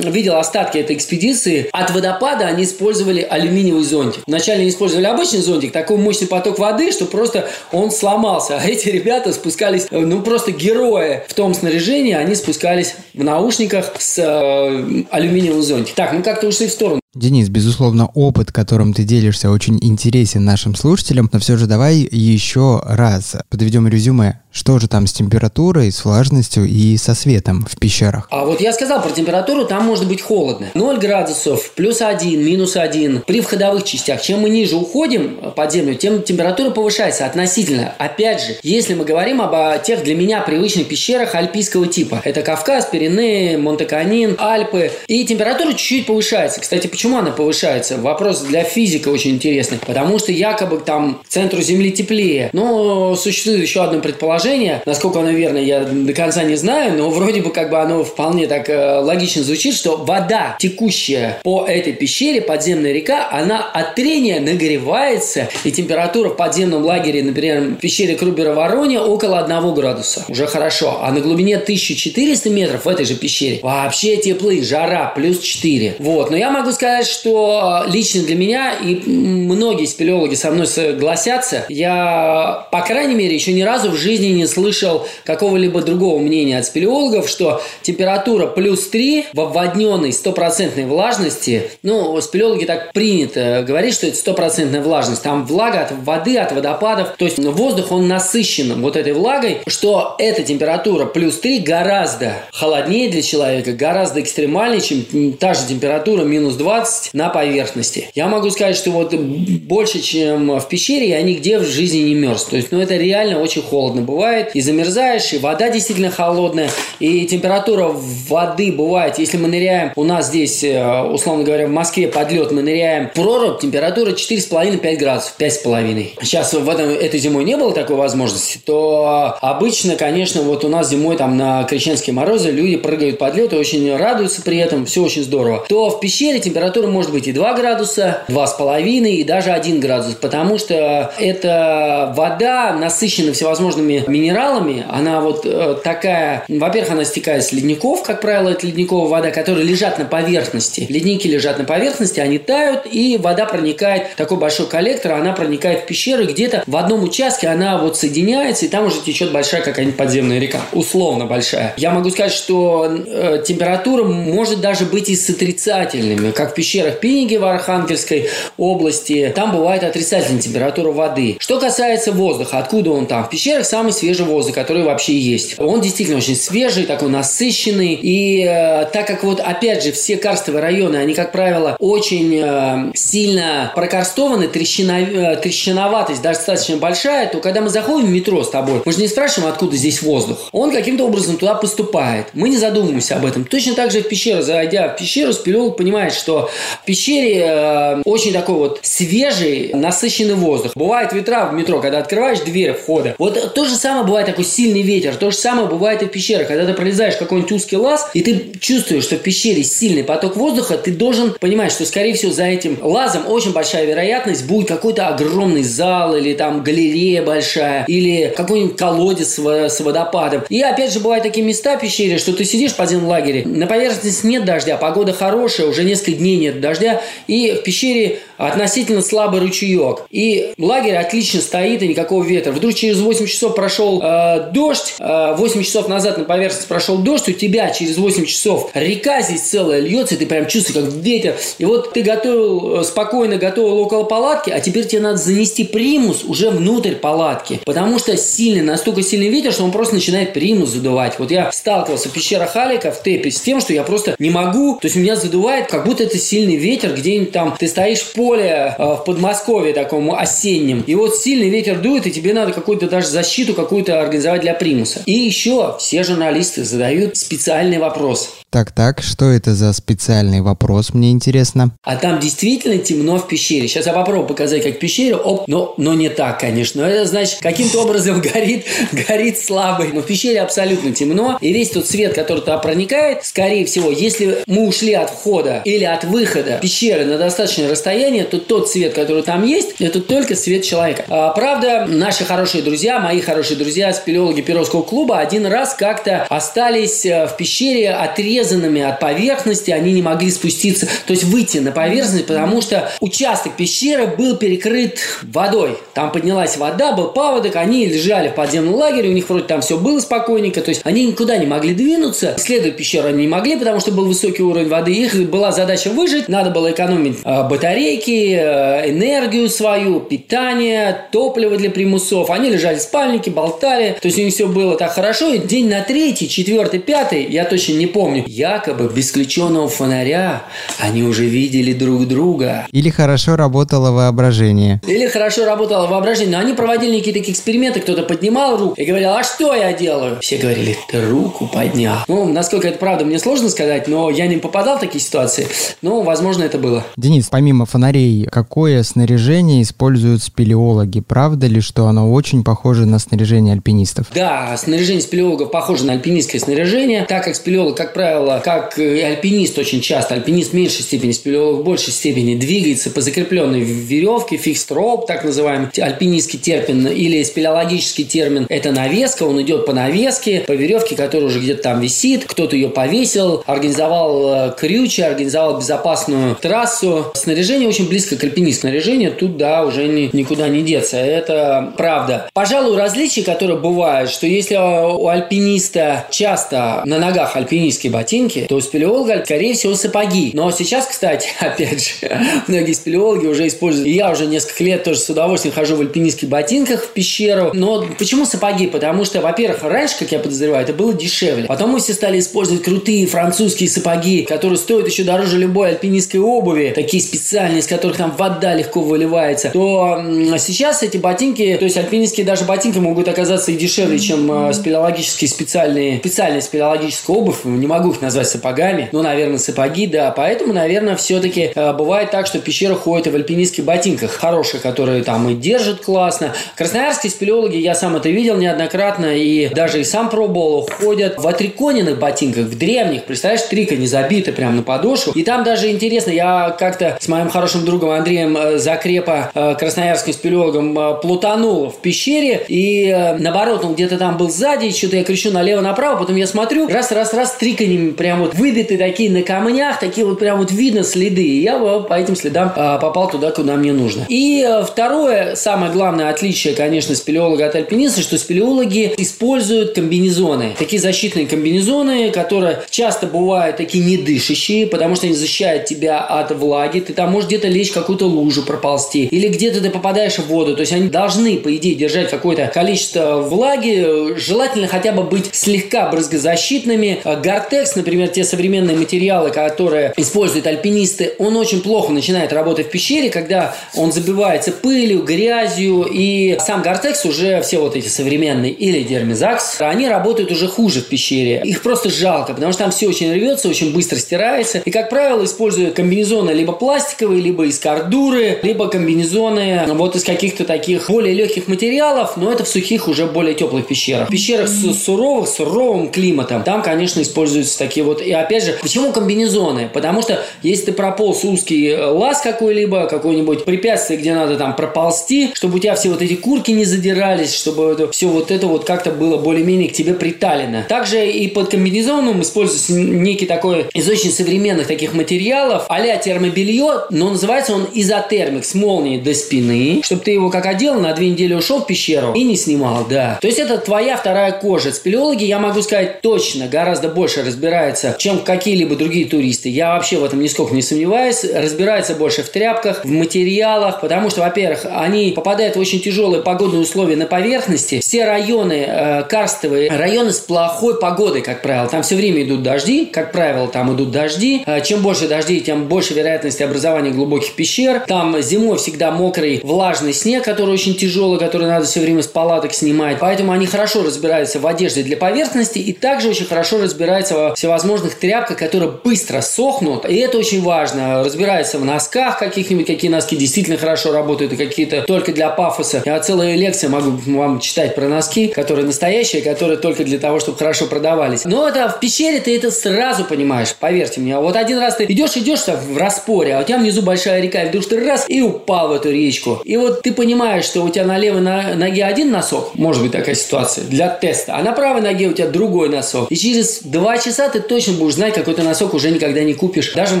[0.10, 1.68] видел остатки этой экспедиции.
[1.72, 4.22] От водопада они использовали алюминиевый зонтик.
[4.26, 8.58] Вначале они использовали обычный зонтик, такой мощный поток воды, что просто он сломался.
[8.58, 13.92] А эти ребята спускались, э, ну просто герои в том снаряжении, они спускались в наушниках
[13.98, 15.94] с э, алюминиевым зонтиком.
[15.94, 17.01] Так, мы как-то ушли в сторону.
[17.14, 22.80] Денис, безусловно, опыт, которым ты делишься, очень интересен нашим слушателям, но все же давай еще
[22.86, 24.41] раз подведем резюме.
[24.54, 28.28] Что же там с температурой, с влажностью и со светом в пещерах?
[28.30, 30.68] А вот я сказал про температуру, там может быть холодно.
[30.74, 34.20] 0 градусов, плюс 1, минус 1 при входовых частях.
[34.20, 37.94] Чем мы ниже уходим под землю, тем температура повышается относительно.
[37.96, 42.20] Опять же, если мы говорим об тех для меня привычных пещерах альпийского типа.
[42.22, 44.92] Это Кавказ, Пиренеи, Монтеканин, Альпы.
[45.06, 46.60] И температура чуть-чуть повышается.
[46.60, 47.96] Кстати, почему она повышается?
[47.96, 49.78] Вопрос для физика очень интересный.
[49.78, 52.50] Потому что якобы там к центру Земли теплее.
[52.52, 57.10] Но существует еще одно предположение предположение, насколько оно верно, я до конца не знаю, но
[57.10, 61.92] вроде бы как бы оно вполне так э, логично звучит, что вода, текущая по этой
[61.92, 68.16] пещере, подземная река, она от трения нагревается, и температура в подземном лагере, например, в пещере
[68.16, 70.24] Крубера-Вороне около 1 градуса.
[70.28, 71.00] Уже хорошо.
[71.02, 75.96] А на глубине 1400 метров в этой же пещере вообще теплый, жара, плюс 4.
[75.98, 76.30] Вот.
[76.30, 82.66] Но я могу сказать, что лично для меня, и многие спелеологи со мной согласятся, я,
[82.70, 87.28] по крайней мере, еще ни разу в жизни не слышал какого-либо другого мнения от спелеологов,
[87.28, 94.16] что температура плюс 3 в обводненной стопроцентной влажности, ну, спелеологи так принято говорить, что это
[94.16, 99.12] стопроцентная влажность, там влага от воды, от водопадов, то есть воздух, он насыщен вот этой
[99.12, 105.66] влагой, что эта температура плюс 3 гораздо холоднее для человека, гораздо экстремальнее, чем та же
[105.68, 108.08] температура минус 20 на поверхности.
[108.14, 112.44] Я могу сказать, что вот больше, чем в пещере, я нигде в жизни не мерз.
[112.44, 116.70] То есть, ну, это реально очень холодно бывает бывает, и замерзаешь, и вода действительно холодная,
[117.00, 117.90] и температура
[118.28, 122.62] воды бывает, если мы ныряем, у нас здесь, э, условно говоря, в Москве подлет, мы
[122.62, 126.12] ныряем прорубь, температура 4,5-5 градусов, 5,5.
[126.22, 130.88] Сейчас в этом, этой зимой не было такой возможности, то обычно, конечно, вот у нас
[130.88, 135.02] зимой там на крещенские морозы люди прыгают под лед и очень радуются при этом, все
[135.02, 135.64] очень здорово.
[135.68, 140.58] То в пещере температура может быть и 2 градуса, 2,5 и даже 1 градус, потому
[140.58, 144.84] что эта вода насыщена всевозможными минералами.
[144.88, 149.64] Она вот э, такая, во-первых, она стекает с ледников, как правило, это ледниковая вода, которые
[149.64, 150.86] лежат на поверхности.
[150.88, 155.86] Ледники лежат на поверхности, они тают, и вода проникает, такой большой коллектор, она проникает в
[155.86, 160.38] пещеру, где-то в одном участке она вот соединяется, и там уже течет большая какая-нибудь подземная
[160.38, 160.60] река.
[160.72, 161.74] Условно большая.
[161.76, 167.00] Я могу сказать, что э, температура может даже быть и с отрицательными, как в пещерах
[167.00, 169.32] Пиниги в Архангельской области.
[169.34, 171.36] Там бывает отрицательная температура воды.
[171.38, 173.24] Что касается воздуха, откуда он там?
[173.24, 175.54] В пещерах самый свежий воздух, который вообще есть.
[175.58, 177.94] Он действительно очень свежий, такой насыщенный.
[178.02, 182.90] И э, так как вот опять же все карстовые районы, они, как правило, очень э,
[182.94, 188.82] сильно прокарстованы, трещина, э, трещиноватость достаточно большая, то когда мы заходим в метро с тобой,
[188.84, 190.48] мы же не спрашиваем, откуда здесь воздух.
[190.50, 192.26] Он каким-то образом туда поступает.
[192.32, 193.44] Мы не задумываемся об этом.
[193.44, 196.50] Точно так же в пещеру, зайдя в пещеру, спелеолог понимает, что
[196.82, 200.72] в пещере э, очень такой вот свежий, насыщенный воздух.
[200.74, 203.14] Бывает ветра в метро, когда открываешь дверь входа.
[203.18, 205.16] Вот то же самое бывает такой сильный ветер.
[205.16, 206.46] То же самое бывает и в пещерах.
[206.46, 210.36] Когда ты пролезаешь в какой-нибудь узкий лаз, и ты чувствуешь, что в пещере сильный поток
[210.36, 215.08] воздуха, ты должен понимать, что, скорее всего, за этим лазом очень большая вероятность будет какой-то
[215.08, 220.44] огромный зал или там галерея большая, или какой-нибудь колодец с водопадом.
[220.48, 223.66] И опять же, бывают такие места в пещере, что ты сидишь в подземном лагере, на
[223.66, 229.40] поверхности нет дождя, погода хорошая, уже несколько дней нет дождя, и в пещере относительно слабый
[229.40, 230.04] ручеек.
[230.10, 232.52] И лагерь отлично стоит, и никакого ветра.
[232.52, 237.28] Вдруг через 8 часов прошел э, дождь, э, 8 часов назад на поверхности прошел дождь,
[237.28, 241.36] у тебя через 8 часов река здесь целая льется, и ты прям чувствуешь, как ветер.
[241.56, 246.22] И вот ты готовил, э, спокойно готовил около палатки, а теперь тебе надо занести примус
[246.24, 247.60] уже внутрь палатки.
[247.64, 251.14] Потому что сильный, настолько сильный ветер, что он просто начинает примус задувать.
[251.18, 254.78] Вот я сталкивался в пещерах Алика в Тепе с тем, что я просто не могу,
[254.80, 258.74] то есть меня задувает, как будто это сильный ветер, где-нибудь там ты стоишь в поле
[258.76, 263.06] э, в Подмосковье таком осеннем, и вот сильный ветер дует, и тебе надо какую-то даже
[263.06, 265.02] защиту какую-то организовать для примуса.
[265.06, 268.41] И еще все журналисты задают специальный вопрос.
[268.52, 271.70] Так-так, что это за специальный вопрос, мне интересно.
[271.82, 273.66] А там действительно темно в пещере.
[273.66, 275.16] Сейчас я попробую показать, как в пещере.
[275.16, 276.82] Оп, но, но не так, конечно.
[276.82, 278.66] Это значит, каким-то образом горит,
[279.08, 279.94] горит слабый.
[279.94, 281.38] Но в пещере абсолютно темно.
[281.40, 285.84] И весь тот свет, который туда проникает, скорее всего, если мы ушли от входа или
[285.84, 290.62] от выхода пещеры на достаточное расстояние, то тот свет, который там есть, это только свет
[290.62, 291.06] человека.
[291.08, 297.06] А, правда, наши хорошие друзья, мои хорошие друзья, спелеологи Перовского клуба, один раз как-то остались
[297.06, 301.70] э, в пещере отрезаны отрезанными от поверхности, они не могли спуститься, то есть выйти на
[301.70, 305.78] поверхность, потому что участок пещеры был перекрыт водой.
[305.94, 309.78] Там поднялась вода, был паводок, они лежали в подземном лагере, у них вроде там все
[309.78, 313.80] было спокойненько, то есть они никуда не могли двинуться, исследовать пещеру они не могли, потому
[313.80, 318.90] что был высокий уровень воды, их была задача выжить, надо было экономить э, батарейки, э,
[318.90, 322.30] энергию свою, питание, топливо для примусов.
[322.30, 325.68] Они лежали в спальнике, болтали, то есть у них все было так хорошо, и день
[325.68, 330.44] на третий, четвертый, пятый, я точно не помню, якобы без включенного фонаря
[330.78, 332.66] они уже видели друг друга.
[332.72, 334.80] Или хорошо работало воображение.
[334.86, 336.38] Или хорошо работало воображение.
[336.38, 340.18] Но они проводили какие-то такие эксперименты, кто-то поднимал руку и говорил, а что я делаю?
[340.20, 341.98] Все говорили, ты руку поднял.
[342.08, 345.46] Ну, насколько это правда, мне сложно сказать, но я не попадал в такие ситуации.
[345.82, 346.84] Но, возможно, это было.
[346.96, 351.00] Денис, помимо фонарей, какое снаряжение используют спелеологи?
[351.00, 354.06] Правда ли, что оно очень похоже на снаряжение альпинистов?
[354.14, 359.00] Да, снаряжение спелеологов похоже на альпинистское снаряжение, так как спелеолог, как правило, правило, как и
[359.00, 364.36] альпинист очень часто, альпинист в меньшей степени, спелеолог в большей степени двигается по закрепленной веревке,
[364.36, 370.40] фикс роп, так называемый альпинистский термин, или спелеологический термин, это навеска, он идет по навеске,
[370.46, 376.36] по веревке, которая уже где-то там висит, кто-то ее повесил, организовал э, крючи, организовал безопасную
[376.36, 377.06] трассу.
[377.14, 382.28] Снаряжение очень близко к альпинистскому снаряжению, тут, да, уже ни, никуда не деться, это правда.
[382.32, 388.56] Пожалуй, различия, которые бывают, что если у альпиниста часто на ногах альпинистские ботинки, ботинки, то
[388.56, 390.30] у спелеолога, скорее всего, сапоги.
[390.34, 395.00] Но сейчас, кстати, опять же, многие спелеологи уже используют, и я уже несколько лет тоже
[395.00, 397.50] с удовольствием хожу в альпинистских ботинках в пещеру.
[397.54, 398.66] Но почему сапоги?
[398.66, 401.44] Потому что, во-первых, раньше, как я подозреваю, это было дешевле.
[401.44, 406.72] Потом мы все стали использовать крутые французские сапоги, которые стоят еще дороже любой альпинистской обуви,
[406.74, 410.02] такие специальные, из которых там вода легко выливается, то
[410.38, 415.28] сейчас эти ботинки, то есть альпинистские даже ботинки могут оказаться и дешевле, чем э, спелеологические
[415.28, 417.44] специальные, специальная спелеологическая обувь.
[417.44, 418.88] Не могу их назвать сапогами.
[418.92, 420.10] Ну, наверное, сапоги, да.
[420.10, 424.12] Поэтому, наверное, все-таки э, бывает так, что пещера ходит в альпинистских ботинках.
[424.12, 426.34] Хороших, которые там и держат классно.
[426.56, 431.98] Красноярские спелеологи, я сам это видел неоднократно, и даже и сам пробовал, ходят в отриконенных
[431.98, 433.04] ботинках, в древних.
[433.04, 435.12] Представляешь, трика не забиты прямо на подошву.
[435.12, 440.12] И там даже интересно, я как-то с моим хорошим другом Андреем э, Закрепа, э, красноярским
[440.12, 445.30] спелеологом, э, плутанул в пещере, и наоборот, он где-то там был сзади, что-то я кричу
[445.30, 450.18] налево-направо, потом я смотрю, раз-раз-раз, трика не прям вот выбиты такие на камнях, такие вот
[450.18, 451.22] прям вот видно следы.
[451.22, 454.06] И я по этим следам а, попал туда, куда мне нужно.
[454.08, 460.54] И э, второе, самое главное отличие, конечно, спелеолога от альпиниста, что спелеологи используют комбинезоны.
[460.58, 466.80] Такие защитные комбинезоны, которые часто бывают такие недышащие, потому что они защищают тебя от влаги.
[466.80, 469.06] Ты там можешь где-то лечь какую-то лужу проползти.
[469.06, 470.54] Или где-то ты попадаешь в воду.
[470.54, 474.16] То есть они должны, по идее, держать какое-то количество влаги.
[474.16, 477.00] Желательно хотя бы быть слегка брызгозащитными.
[477.04, 482.70] Гортекс гортекс, например, те современные материалы, которые используют альпинисты, он очень плохо начинает работать в
[482.70, 488.82] пещере, когда он забивается пылью, грязью, и сам гортекс уже все вот эти современные или
[488.82, 491.42] дермизакс, они работают уже хуже в пещере.
[491.44, 494.58] Их просто жалко, потому что там все очень рвется, очень быстро стирается.
[494.64, 500.44] И, как правило, используют комбинезоны либо пластиковые, либо из кордуры, либо комбинезоны вот из каких-то
[500.44, 504.08] таких более легких материалов, но это в сухих уже более теплых пещерах.
[504.08, 508.00] В пещерах с суровых, суровым климатом, там, конечно, используются такие вот...
[508.00, 509.70] И опять же, почему комбинезоны?
[509.72, 515.30] Потому что если ты прополз узкий э, лаз какой-либо, какое-нибудь препятствие, где надо там проползти,
[515.34, 518.64] чтобы у тебя все вот эти курки не задирались, чтобы это, все вот это вот
[518.64, 520.64] как-то было более-менее к тебе приталено.
[520.68, 527.10] Также и под комбинезоном используется некий такой из очень современных таких материалов, а-ля термобелье, но
[527.10, 531.34] называется он изотермик с молнией до спины, чтобы ты его как одел, на две недели
[531.34, 533.18] ушел в пещеру и не снимал, да.
[533.20, 534.72] То есть это твоя вторая кожа.
[534.72, 537.51] Спелеологи, я могу сказать точно, гораздо больше разбираются,
[537.98, 539.48] чем какие-либо другие туристы.
[539.48, 541.24] Я вообще в этом нисколько не сомневаюсь.
[541.24, 546.62] Разбираются больше в тряпках, в материалах, потому что, во-первых, они попадают в очень тяжелые погодные
[546.62, 547.80] условия на поверхности.
[547.80, 551.68] Все районы э, карстовые, районы с плохой погодой, как правило.
[551.68, 554.42] Там все время идут дожди, как правило, там идут дожди.
[554.46, 557.80] Э, чем больше дождей, тем больше вероятности образования глубоких пещер.
[557.86, 562.54] Там зимой всегда мокрый, влажный снег, который очень тяжелый, который надо все время с палаток
[562.54, 562.98] снимать.
[563.00, 567.96] Поэтому они хорошо разбираются в одежде для поверхности и также очень хорошо разбираются во всевозможных
[567.96, 569.84] тряпках, которые быстро сохнут.
[569.84, 571.02] И это очень важно.
[571.02, 575.82] Разбираются в носках каких-нибудь, какие носки действительно хорошо работают и какие-то только для пафоса.
[575.84, 580.38] Я целые лекции могу вам читать про носки, которые настоящие, которые только для того, чтобы
[580.38, 581.24] хорошо продавались.
[581.24, 584.16] Но это в пещере ты это сразу понимаешь, поверьте мне.
[584.18, 587.48] Вот один раз ты идешь, идешь в распоре, а у тебя внизу большая река, и
[587.48, 589.40] вдруг ты раз и упал в эту речку.
[589.44, 593.16] И вот ты понимаешь, что у тебя на левой ноге один носок, может быть такая
[593.16, 596.06] ситуация, для теста, а на правой ноге у тебя другой носок.
[596.08, 599.72] И через два часа ты точно будешь знать, какой ты носок уже никогда не купишь,
[599.72, 600.00] даже в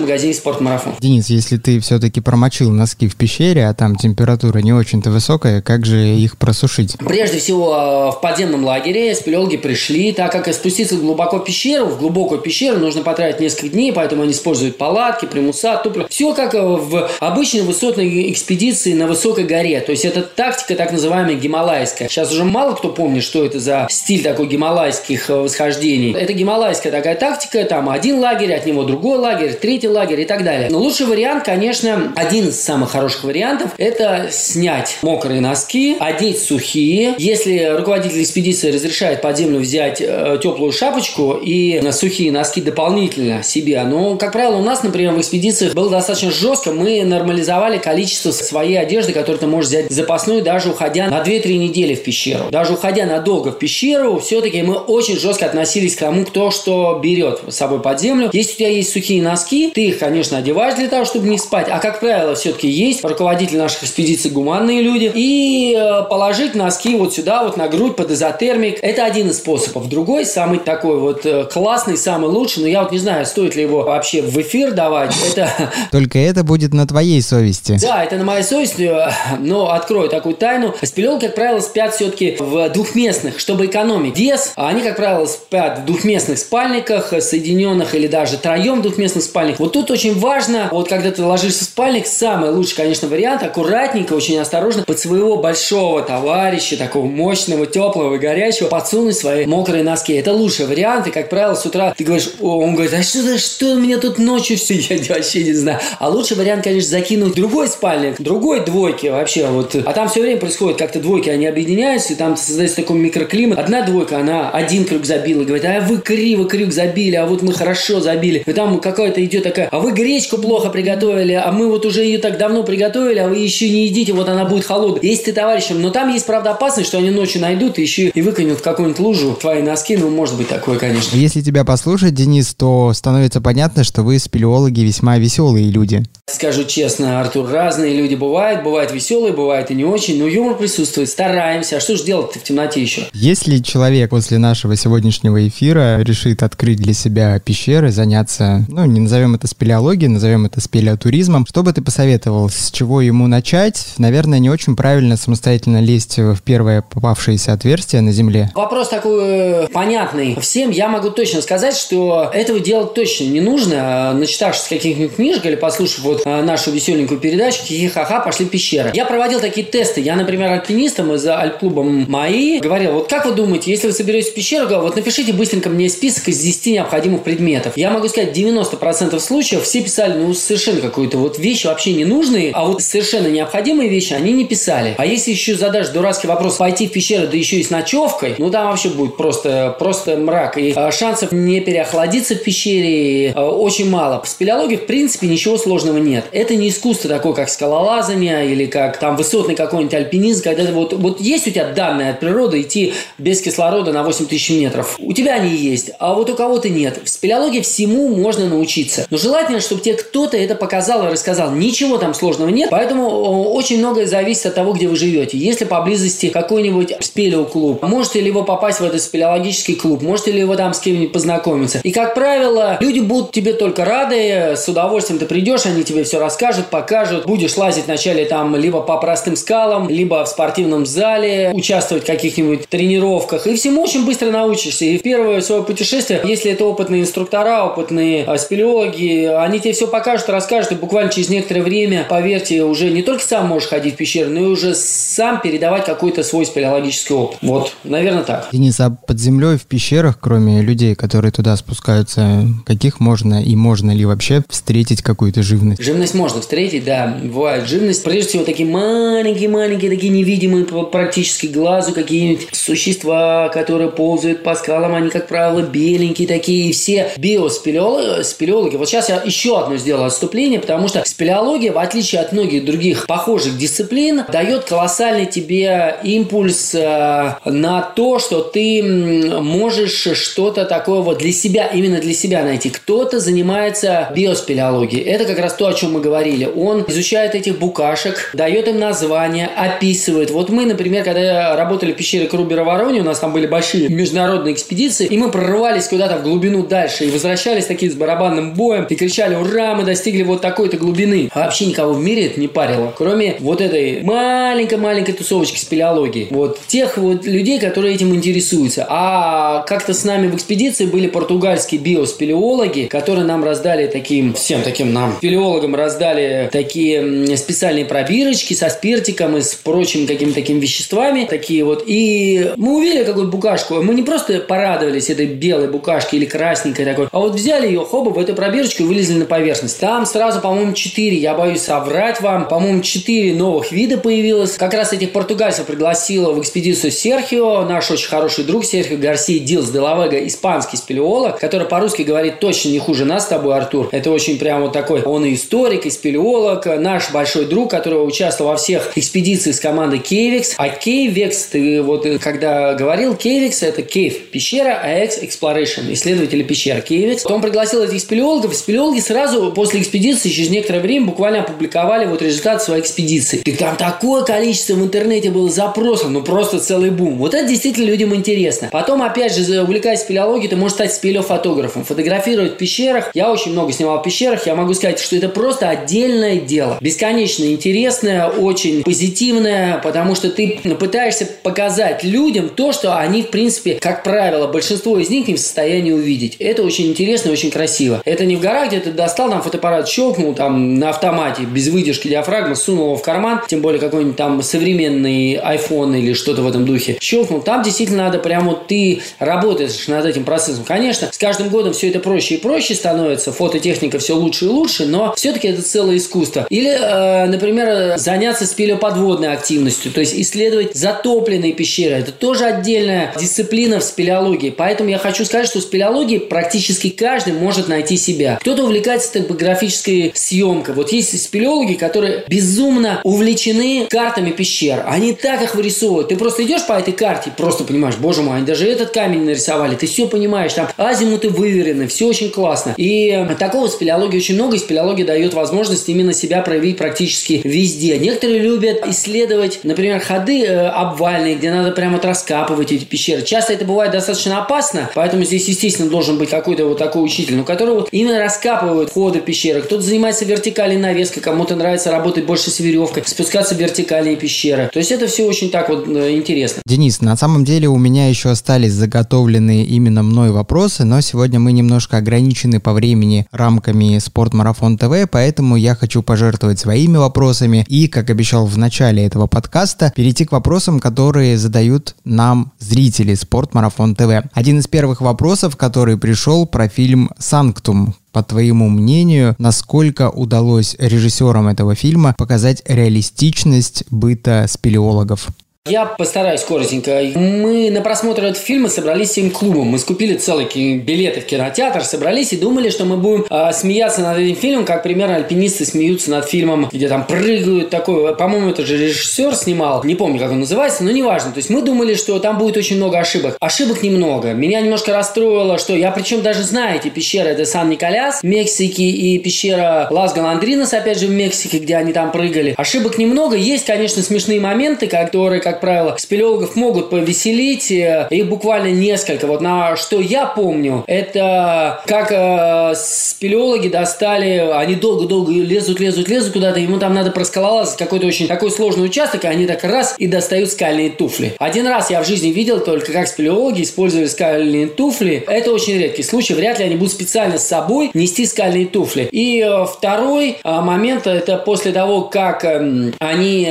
[0.00, 0.94] магазине спортмарафон.
[1.00, 5.86] Денис, если ты все-таки промочил носки в пещере, а там температура не очень-то высокая, как
[5.86, 6.96] же их просушить?
[6.98, 11.98] Прежде всего, э, в подземном лагере спелеологи пришли, так как спуститься глубоко в пещеру, в
[11.98, 16.06] глубокую пещеру нужно потратить несколько дней, поэтому они используют палатки, примуса, тупля.
[16.08, 19.80] Все как э, в обычной высотной экспедиции на высокой горе.
[19.80, 22.08] То есть это тактика так называемая гималайская.
[22.08, 26.12] Сейчас уже мало кто помнит, что это за стиль такой гималайских э, восхождений.
[26.12, 30.42] Это гималайская такая тактика, там один лагерь, от него другой лагерь, третий лагерь и так
[30.42, 30.68] далее.
[30.72, 37.14] Но лучший вариант, конечно, один из самых хороших вариантов, это снять мокрые носки, одеть сухие.
[37.18, 43.80] Если руководитель экспедиции разрешает под землю взять э, теплую шапочку и сухие носки дополнительно себе,
[43.84, 46.72] но, как правило, у нас, например, в экспедициях было достаточно жестко.
[46.72, 51.94] Мы нормализовали количество своей одежды, которую ты можешь взять запасную, даже уходя на 2-3 недели
[51.94, 52.50] в пещеру.
[52.50, 57.11] Даже уходя надолго в пещеру, все-таки мы очень жестко относились к тому, кто что берет
[57.48, 58.30] с собой под землю.
[58.32, 61.68] Если у тебя есть сухие носки, ты их, конечно, одеваешь для того, чтобы не спать.
[61.70, 65.10] А, как правило, все-таки есть руководители наших экспедиций гуманные люди.
[65.14, 68.78] И э, положить носки вот сюда, вот на грудь под изотермик.
[68.82, 69.88] Это один из способов.
[69.88, 73.62] Другой, самый такой вот э, классный, самый лучший, но я вот не знаю, стоит ли
[73.62, 75.14] его вообще в эфир давать.
[75.36, 75.72] Это...
[75.90, 77.78] Только это будет на твоей совести.
[77.80, 80.74] Да, это на моей совести, э, но открою такую тайну.
[80.82, 84.52] Спелеолки, как правило, спят все-таки в двухместных, чтобы экономить вес.
[84.56, 89.60] А они, как правило, спят в двухместных спальниках, соединенных или даже троем двухместных спальниках.
[89.60, 94.12] Вот тут очень важно, вот когда ты ложишься в спальник, самый лучший, конечно, вариант, аккуратненько,
[94.14, 100.12] очень осторожно, под своего большого товарища, такого мощного, теплого и горячего, подсунуть свои мокрые носки.
[100.14, 103.66] Это лучший вариант, и, как правило, с утра ты говоришь, он говорит, а что, что
[103.72, 105.78] у меня тут ночью все, я вообще не знаю.
[105.98, 109.74] А лучший вариант, конечно, закинуть другой спальник, другой двойки вообще, вот.
[109.74, 113.58] А там все время происходит как-то двойки, они объединяются, и там создается такой микроклимат.
[113.58, 116.81] Одна двойка, она один крюк забила, говорит, а вы криво крюк забили,
[117.16, 118.42] а вот мы хорошо забили.
[118.44, 122.18] И там какая-то идет такая, а вы гречку плохо приготовили, а мы вот уже ее
[122.18, 125.02] так давно приготовили, а вы еще не едите, вот она будет холодная.
[125.02, 128.22] Есть ты товарищем, но там есть, правда, опасность, что они ночью найдут и еще и
[128.22, 131.16] выкинут в какую-нибудь лужу твои носки, ну, может быть такое, конечно.
[131.16, 136.02] Если тебя послушать, Денис, то становится понятно, что вы спелеологи весьма веселые люди.
[136.26, 141.08] Скажу честно, Артур, разные люди бывают, бывают веселые, бывают и не очень, но юмор присутствует,
[141.08, 141.76] стараемся.
[141.76, 143.02] А что же делать-то в темноте еще?
[143.12, 149.34] Если человек после нашего сегодняшнего эфира решит открыть для себя пещеры, заняться, ну, не назовем
[149.34, 153.94] это спелеологией, назовем это спелеотуризмом, что бы ты посоветовал, с чего ему начать?
[153.98, 158.50] Наверное, не очень правильно самостоятельно лезть в первое попавшееся отверстие на земле.
[158.54, 160.36] Вопрос такой э, понятный.
[160.40, 165.56] Всем я могу точно сказать, что этого делать точно не нужно, начитавшись каких-нибудь книжек или
[165.56, 168.90] послушав вот э, нашу веселенькую передачу «Хихи-ха-ха, пошли в пещеры».
[168.94, 170.00] Я проводил такие тесты.
[170.00, 174.34] Я, например, альпинистам из альп-клуба МАИ говорил, вот как вы думаете, если вы соберетесь в
[174.34, 177.72] пещеру, вот напишите быстренько мне список из 10 10 необходимых предметов.
[177.76, 182.52] Я могу сказать, 90% случаев все писали, ну, совершенно какую-то вот вещь вообще не нужные,
[182.52, 184.94] а вот совершенно необходимые вещи они не писали.
[184.96, 188.50] А если еще задашь дурацкий вопрос пойти в пещеру, да еще и с ночевкой, ну,
[188.50, 190.58] там вообще будет просто, просто мрак.
[190.58, 194.22] И а, шансов не переохладиться в пещере а, очень мало.
[194.22, 196.24] В спелеологии, в принципе, ничего сложного нет.
[196.32, 201.20] Это не искусство такое, как скалолазание или как там высотный какой-нибудь альпинизм, когда вот, вот
[201.20, 204.96] есть у тебя данные от природы идти без кислорода на 8 тысяч метров.
[204.98, 207.00] У тебя они есть, а вот у кого-то нет.
[207.02, 209.06] В спелеологии всему можно научиться.
[209.08, 211.50] Но желательно, чтобы тебе кто-то это показал и рассказал.
[211.52, 215.38] Ничего там сложного нет, поэтому очень многое зависит от того, где вы живете.
[215.38, 220.56] Если поблизости какой-нибудь спелеоклуб, можете ли вы попасть в этот спелеологический клуб, можете ли вы
[220.56, 221.80] там с кем-нибудь познакомиться.
[221.82, 226.18] И, как правило, люди будут тебе только рады, с удовольствием ты придешь, они тебе все
[226.18, 227.24] расскажут, покажут.
[227.24, 232.68] Будешь лазить вначале там либо по простым скалам, либо в спортивном зале, участвовать в каких-нибудь
[232.68, 233.46] тренировках.
[233.46, 234.84] И всему очень быстро научишься.
[234.84, 239.86] И в первое свое путешествие, если это опытные инструктора, опытные а, спелеологи, они тебе все
[239.86, 243.96] покажут, расскажут, и буквально через некоторое время, поверьте, уже не только сам можешь ходить в
[243.96, 247.38] пещеры, но и уже сам передавать какой-то свой спелеологический опыт.
[247.42, 248.48] Вот, наверное, так.
[248.52, 253.90] Денис, а под землей в пещерах, кроме людей, которые туда спускаются, каких можно и можно
[253.90, 255.82] ли вообще встретить какую-то живность?
[255.82, 257.18] Живность можно встретить, да.
[257.22, 258.04] Бывает живность.
[258.04, 264.94] Прежде всего, такие маленькие-маленькие, такие невидимые практически глазу какие-нибудь существа, которые ползают по скалам.
[264.94, 266.72] Они, как правило, беленькие такие.
[266.72, 268.76] Все биоспелеологи, спелеологи.
[268.76, 273.06] Вот сейчас я еще одно сделаю отступление, потому что спелеология, в отличие от многих других
[273.06, 281.18] похожих дисциплин, дает колоссальный тебе импульс э, на то, что ты можешь что-то такое вот
[281.18, 282.70] для себя, именно для себя найти.
[282.70, 285.02] Кто-то занимается биоспелеологией.
[285.02, 286.50] Это как раз то, о чем мы говорили.
[286.56, 290.30] Он изучает этих букашек, дает им название, описывает.
[290.30, 294.54] Вот мы, например, когда работали в пещере Крубера Вороне, у нас там были большие международные
[294.54, 299.34] экспедиции, и мы прорывались куда-то глубину дальше, и возвращались такие с барабанным боем, и кричали,
[299.34, 301.28] ура, мы достигли вот такой-то глубины.
[301.32, 306.28] А вообще никого в мире это не парило, кроме вот этой маленькой-маленькой тусовочки спелеологии.
[306.30, 308.86] Вот тех вот людей, которые этим интересуются.
[308.88, 314.92] А как-то с нами в экспедиции были португальские биоспелеологи, которые нам раздали таким, всем таким
[314.92, 321.26] нам, спелеологам раздали такие специальные пробирочки со спиртиком и с прочими какими-то такими веществами.
[321.28, 321.84] Такие вот.
[321.86, 323.82] И мы увидели какую-то букашку.
[323.82, 328.10] Мы не просто порадовались этой белой букашке или красненькой такой, а вот взяли ее, хоба,
[328.10, 329.78] в эту пробирочку и вылезли на поверхность.
[329.80, 334.52] Там сразу, по-моему, 4, я боюсь соврать вам, по-моему, 4 новых вида появилось.
[334.52, 339.70] Как раз этих португальцев пригласила в экспедицию Серхио, наш очень хороший друг Серхио Гарсия Дилс
[339.70, 343.88] де ла Вега, испанский спелеолог, который по-русски говорит точно не хуже нас с тобой, Артур.
[343.92, 348.52] Это очень прям вот такой, он и историк, и спелеолог, наш большой друг, который участвовал
[348.52, 350.54] во всех экспедициях с командой CAVEX.
[350.58, 356.42] А CAVEX, ты вот э, когда говорил, CAVEX это cave, пещера, а Ex Exploration, исследователи
[356.42, 357.26] пещер CAVEX.
[357.26, 362.62] Он пригласил этих спелеологов, спелеологи сразу после экспедиции через некоторое время буквально опубликовали вот результат
[362.62, 363.42] своей экспедиции.
[363.44, 367.18] И там такое количество в интернете было запросов, ну просто целый бум.
[367.18, 368.68] Вот это действительно людям интересно.
[368.70, 373.10] Потом, опять же, увлекаясь спелеологией, ты можешь стать спелеофотографом, фотографировать в пещерах.
[373.14, 376.78] Я очень много снимал в пещерах, я могу сказать, что это просто отдельное дело.
[376.80, 383.74] Бесконечно интересное, очень позитивное, потому что ты пытаешься показать людям то, что они, в принципе,
[383.74, 386.36] как правило, большинство из них не в состоянии увидеть.
[386.38, 388.00] Это очень интересно и очень красиво.
[388.04, 392.08] Это не в горах, где ты достал там фотоаппарат, щелкнул там на автомате, без выдержки
[392.08, 396.64] диафрагмы, сунул его в карман, тем более какой-нибудь там современный iPhone или что-то в этом
[396.64, 396.98] духе.
[397.00, 397.40] Щелкнул.
[397.40, 400.64] Там действительно надо прямо вот ты работаешь над этим процессом.
[400.64, 404.86] Конечно, с каждым годом все это проще и проще становится, фототехника все лучше и лучше,
[404.86, 406.46] но все-таки это целое искусство.
[406.50, 411.96] Или, э, например, заняться спелеоподводной активностью, то есть исследовать затопленные пещеры.
[411.96, 414.50] Это тоже отдельная дисциплина в спелеологии.
[414.50, 418.36] Поэтому я хочу сказать, что спелеологии практически каждый может найти себя.
[418.42, 420.74] Кто-то увлекается топографической съемкой.
[420.74, 424.84] Вот есть спелеологи, которые безумно увлечены картами пещер.
[424.86, 426.08] Они так их вырисовывают.
[426.08, 429.74] Ты просто идешь по этой карте, просто понимаешь, боже мой, они даже этот камень нарисовали.
[429.74, 432.74] Ты все понимаешь, там азимуты выверены, все очень классно.
[432.76, 437.96] И такого спелеологии очень много, и спелеология дает возможность именно себя проявить практически везде.
[437.96, 443.22] Некоторые любят исследовать, например, ходы э, обвальные, где надо прямо вот раскапывать эти пещеры.
[443.22, 447.44] Часто это бывает достаточно опасно, поэтому здесь, естественно, должен быть какой-то вот такой учитель, но
[447.44, 449.62] который вот именно раскапывает ходы пещеры.
[449.62, 454.70] Кто-то занимается вертикальной навеской, кому-то нравится работать больше с веревкой, спускаться в вертикальные пещеры.
[454.72, 456.62] То есть это все очень так вот э, интересно.
[456.66, 461.52] Денис, на самом деле у меня еще остались заготовленные именно мной вопросы, но сегодня мы
[461.52, 468.10] немножко ограничены по времени рамками Спортмарафон ТВ, поэтому я хочу пожертвовать своими вопросами и, как
[468.10, 474.24] обещал в начале этого подкаста, перейти к вопросам, которые задают нам зрители Спортмарафон ТВ.
[474.32, 480.76] Один из первых вопросов отзыв, который пришел про фильм «Санктум», по твоему мнению, насколько удалось
[480.78, 485.28] режиссерам этого фильма показать реалистичность быта спелеологов?
[485.68, 487.02] Я постараюсь коротенько.
[487.14, 489.68] Мы на просмотр этого фильма собрались всем клубом.
[489.68, 490.48] Мы скупили целые
[490.78, 494.82] билеты в кинотеатр, собрались и думали, что мы будем э, смеяться над этим фильмом, как
[494.82, 498.16] примерно альпинисты смеются над фильмом, где там прыгают такой.
[498.16, 499.84] По-моему, это же режиссер снимал.
[499.84, 501.30] Не помню, как он называется, но неважно.
[501.30, 503.36] То есть мы думали, что там будет очень много ошибок.
[503.38, 504.32] Ошибок немного.
[504.32, 507.30] Меня немножко расстроило, что я причем даже знаю эти пещеры.
[507.30, 512.10] Это Сан-Николяс в Мексике и пещера Лас Галандринос, опять же, в Мексике, где они там
[512.10, 512.54] прыгали.
[512.56, 513.36] Ошибок немного.
[513.36, 517.70] Есть, конечно, смешные моменты, которые, как правило, спелеологов могут повеселить.
[517.70, 519.26] Э, их буквально несколько.
[519.26, 526.32] Вот на что я помню, это как э, спелеологи достали, они долго-долго лезут, лезут, лезут
[526.32, 530.06] куда-то, ему там надо проскалолазать какой-то очень такой сложный участок, и они так раз и
[530.06, 531.34] достают скальные туфли.
[531.38, 535.24] Один раз я в жизни видел только, как спелеологи использовали скальные туфли.
[535.26, 539.08] Это очень редкий случай, вряд ли они будут специально с собой нести скальные туфли.
[539.12, 543.42] И э, второй э, момент, это после того, как э, они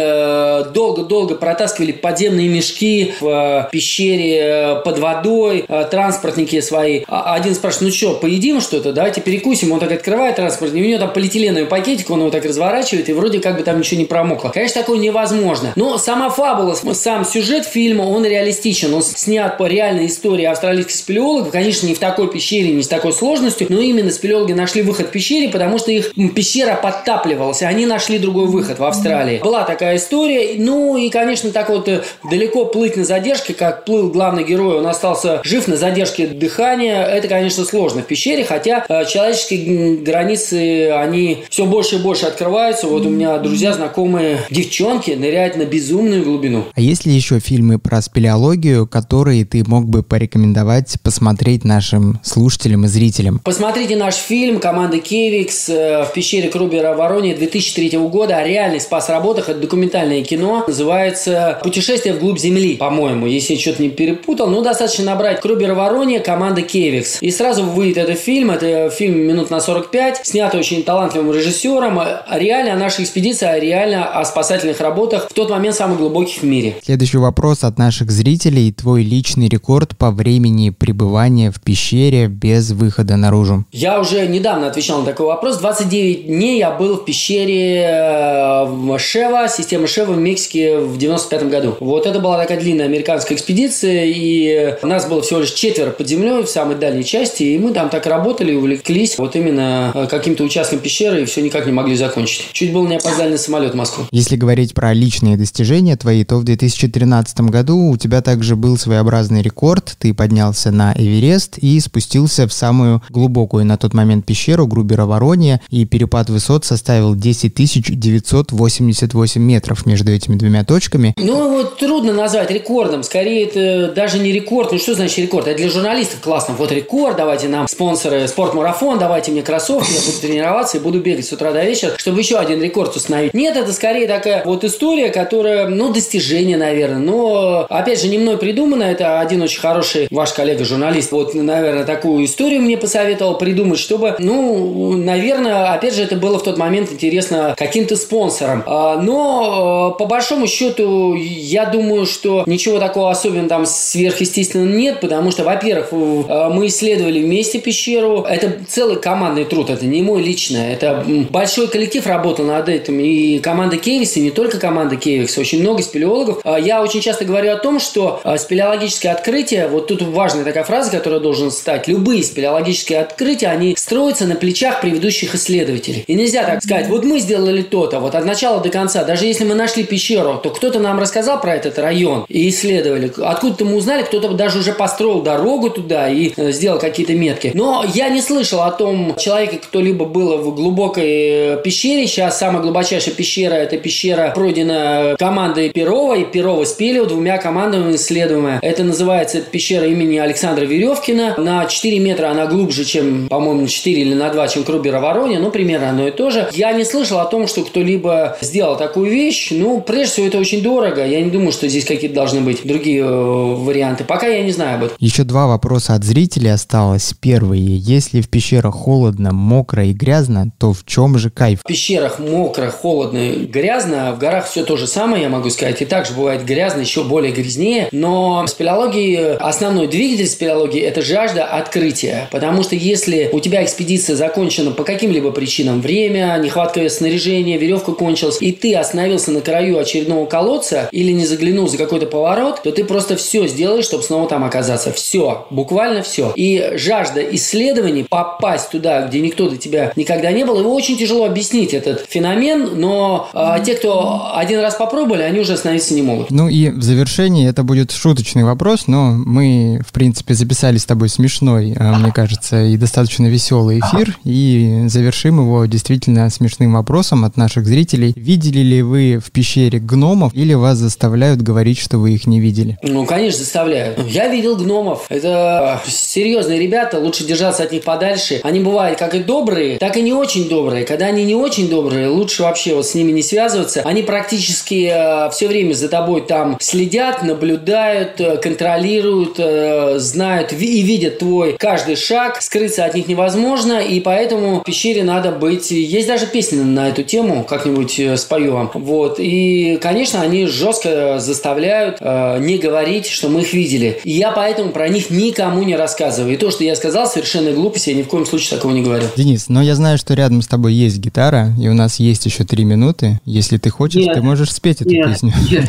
[0.74, 7.04] долго-долго протаскивали или подземные мешки в э, пещере э, под водой, э, транспортники свои.
[7.08, 9.72] А один спрашивает, ну что, поедим что-то, давайте перекусим.
[9.72, 13.40] Он так открывает транспортник, у него там полиэтиленовый пакетик, он его так разворачивает, и вроде
[13.40, 14.50] как бы там ничего не промокло.
[14.50, 15.74] Конечно, такое невозможно.
[15.76, 18.94] Но сама фабула, сам сюжет фильма, он реалистичен.
[18.94, 21.52] Он снят по реальной истории австралийских спелеологов.
[21.52, 25.12] Конечно, не в такой пещере, не с такой сложностью, но именно спелеологи нашли выход в
[25.12, 29.40] пещере, потому что их пещера подтапливалась, и они нашли другой выход в Австралии.
[29.44, 30.56] Была такая история.
[30.58, 35.42] Ну и, конечно, так э, далеко плыть на задержке, как плыл главный герой, он остался
[35.44, 41.66] жив на задержке дыхания, это, конечно, сложно в пещере, хотя э, человеческие границы, они все
[41.66, 42.88] больше и больше открываются.
[42.88, 46.66] Вот у меня друзья, знакомые девчонки ныряют на безумную глубину.
[46.74, 52.86] А есть ли еще фильмы про спелеологию, которые ты мог бы порекомендовать посмотреть нашим слушателям
[52.86, 53.40] и зрителям?
[53.44, 59.50] Посмотрите наш фильм команды Кевикс э, в пещере Крубера Воронья 2003 года о реальных спас-работах.
[59.50, 60.64] Это документальное кино.
[60.68, 64.48] Называется Путешествие вглубь Земли, по-моему, если я что-то не перепутал.
[64.48, 67.22] Ну, достаточно набрать Крубер Воронья, команда Кевикс.
[67.22, 68.52] И сразу выйдет этот фильм.
[68.52, 72.02] Это фильм минут на 45, снят очень талантливым режиссером.
[72.30, 76.44] Реально о нашей экспедиции, а реально о спасательных работах в тот момент самых глубоких в
[76.44, 76.76] мире.
[76.84, 78.74] Следующий вопрос от наших зрителей.
[78.74, 83.64] Твой личный рекорд по времени пребывания в пещере без выхода наружу?
[83.72, 85.58] Я уже недавно отвечал на такой вопрос.
[85.60, 91.61] 29 дней я был в пещере э, Шева, система Шева в Мексике в 95 году
[91.62, 91.78] году.
[91.80, 96.08] Вот это была такая длинная американская экспедиция, и у нас было всего лишь четверо под
[96.08, 100.44] землей в самой дальней части, и мы там так работали, увлеклись вот именно э, каким-то
[100.44, 102.50] участком пещеры, и все никак не могли закончить.
[102.54, 104.06] Чуть было не опоздали на самолет в Москву.
[104.12, 109.42] Если говорить про личные достижения твои, то в 2013 году у тебя также был своеобразный
[109.42, 109.96] рекорд.
[110.00, 115.62] Ты поднялся на Эверест и спустился в самую глубокую на тот момент пещеру Грубера Воронья,
[115.70, 117.52] и перепад высот составил 10
[118.00, 121.14] 988 метров между этими двумя точками.
[121.18, 123.04] Ну, вот трудно назвать рекордом.
[123.04, 124.72] Скорее, это даже не рекорд.
[124.72, 125.48] Ну, что значит рекорд?
[125.48, 126.56] Это для журналистов классно.
[126.58, 131.26] Вот рекорд, давайте нам спонсоры спортмарафон, давайте мне кроссовки, я буду тренироваться и буду бегать
[131.26, 133.34] с утра до вечера, чтобы еще один рекорд установить.
[133.34, 137.00] Нет, это скорее такая вот история, которая, ну, достижение, наверное.
[137.00, 138.84] Но, опять же, не мной придумано.
[138.84, 141.12] Это один очень хороший ваш коллега-журналист.
[141.12, 146.44] Вот, наверное, такую историю мне посоветовал придумать, чтобы, ну, наверное, опять же, это было в
[146.44, 148.64] тот момент интересно каким-то спонсором.
[148.66, 155.32] А, но, по большому счету, я думаю, что ничего такого особенного там сверхъестественного нет, потому
[155.32, 158.22] что, во-первых, э, мы исследовали вместе пещеру.
[158.22, 160.72] Это целый командный труд, это не мой личный.
[160.72, 163.00] Это большой коллектив работал над этим.
[163.00, 166.40] И команда Кевиса, и не только команда Кевиса, очень много спелеологов.
[166.44, 170.64] А я очень часто говорю о том, что э, спелеологические открытия, вот тут важная такая
[170.64, 176.04] фраза, которая должен стать, любые спелеологические открытия, они строятся на плечах предыдущих исследователей.
[176.08, 179.04] И нельзя так сказать, вот мы сделали то-то, вот от начала до конца.
[179.04, 183.12] Даже если мы нашли пещеру, то кто-то нам рассказал рассказал про этот район и исследовали.
[183.24, 187.52] Откуда-то мы узнали, кто-то даже уже построил дорогу туда и э, сделал какие-то метки.
[187.54, 192.08] Но я не слышал о том человеке, кто-либо был в глубокой э, пещере.
[192.08, 197.96] Сейчас самая глубочайшая пещера– это пещера, пройдена командой Перова и Перова с Пелева, двумя командами
[197.96, 198.58] исследуемая.
[198.64, 201.36] Это называется пещера имени Александра Веревкина.
[201.38, 205.38] На 4 метра она глубже, чем, по-моему, на 4 или на 2, чем Крубера Воронья.
[205.38, 206.50] Ну, примерно одно и то же.
[206.54, 209.50] Я не слышал о том, что кто-либо сделал такую вещь.
[209.52, 211.06] Ну, прежде всего, это очень дорого.
[211.12, 214.06] Я не думаю, что здесь какие-то должны быть другие э, варианты.
[214.06, 214.98] Пока я не знаю об этом.
[214.98, 217.14] Еще два вопроса от зрителей осталось.
[217.20, 217.60] Первый.
[217.60, 221.60] Если в пещерах холодно, мокро и грязно, то в чем же кайф?
[221.60, 224.14] В пещерах мокро, холодно и грязно.
[224.14, 225.82] В горах все то же самое, я могу сказать.
[225.82, 227.90] И также бывает грязно, еще более грязнее.
[227.92, 232.30] Но в спелеологии, основной двигатель спелеологии– это жажда открытия.
[232.32, 238.38] Потому что если у тебя экспедиция закончена по каким-либо причинам, время, нехватка снаряжения, веревка кончилась,
[238.42, 242.84] и ты остановился на краю очередного колодца или не заглянул за какой-то поворот, то ты
[242.84, 244.94] просто все сделаешь, чтобы снова там оказаться.
[244.94, 246.32] Все, буквально все.
[246.36, 251.26] И жажда исследований, попасть туда, где никто до тебя никогда не был, его очень тяжело
[251.26, 256.30] объяснить, этот феномен, но а, те, кто один раз попробовали, они уже остановиться не могут.
[256.30, 261.10] Ну и в завершении это будет шуточный вопрос, но мы, в принципе, записали с тобой
[261.10, 267.38] смешной, а, мне кажется, и достаточно веселый эфир, и завершим его действительно смешным вопросом от
[267.38, 268.14] наших зрителей.
[268.16, 272.78] Видели ли вы в пещере гномов или вас заставляют говорить, что вы их не видели?
[272.84, 273.98] Ну, конечно, заставляют.
[274.08, 275.06] Я видел гномов.
[275.10, 278.42] Это серьезные ребята, лучше держаться от них подальше.
[278.44, 280.86] Они бывают как и добрые, так и не очень добрые.
[280.86, 283.82] Когда они не очень добрые, лучше вообще вот с ними не связываться.
[283.86, 290.82] Они практически э, все время за тобой там следят, наблюдают, э, контролируют, э, знают и
[290.82, 292.42] видят твой каждый шаг.
[292.42, 295.72] Скрыться от них невозможно, и поэтому в пещере надо быть...
[295.72, 298.72] Есть даже песня на эту тему, как-нибудь э, спою вам.
[298.74, 299.16] Вот.
[299.20, 304.00] И, конечно, они жестко заставляют э, не говорить, что мы их видели.
[304.04, 306.34] И я поэтому про них никому не рассказываю.
[306.34, 309.06] И то, что я сказал, совершенно глупость, я ни в коем случае такого не говорю.
[309.16, 312.44] Денис, но я знаю, что рядом с тобой есть гитара, и у нас есть еще
[312.44, 313.20] три минуты.
[313.26, 315.34] Если ты хочешь, нет, ты можешь спеть эту нет, песню.
[315.52, 315.66] Нет,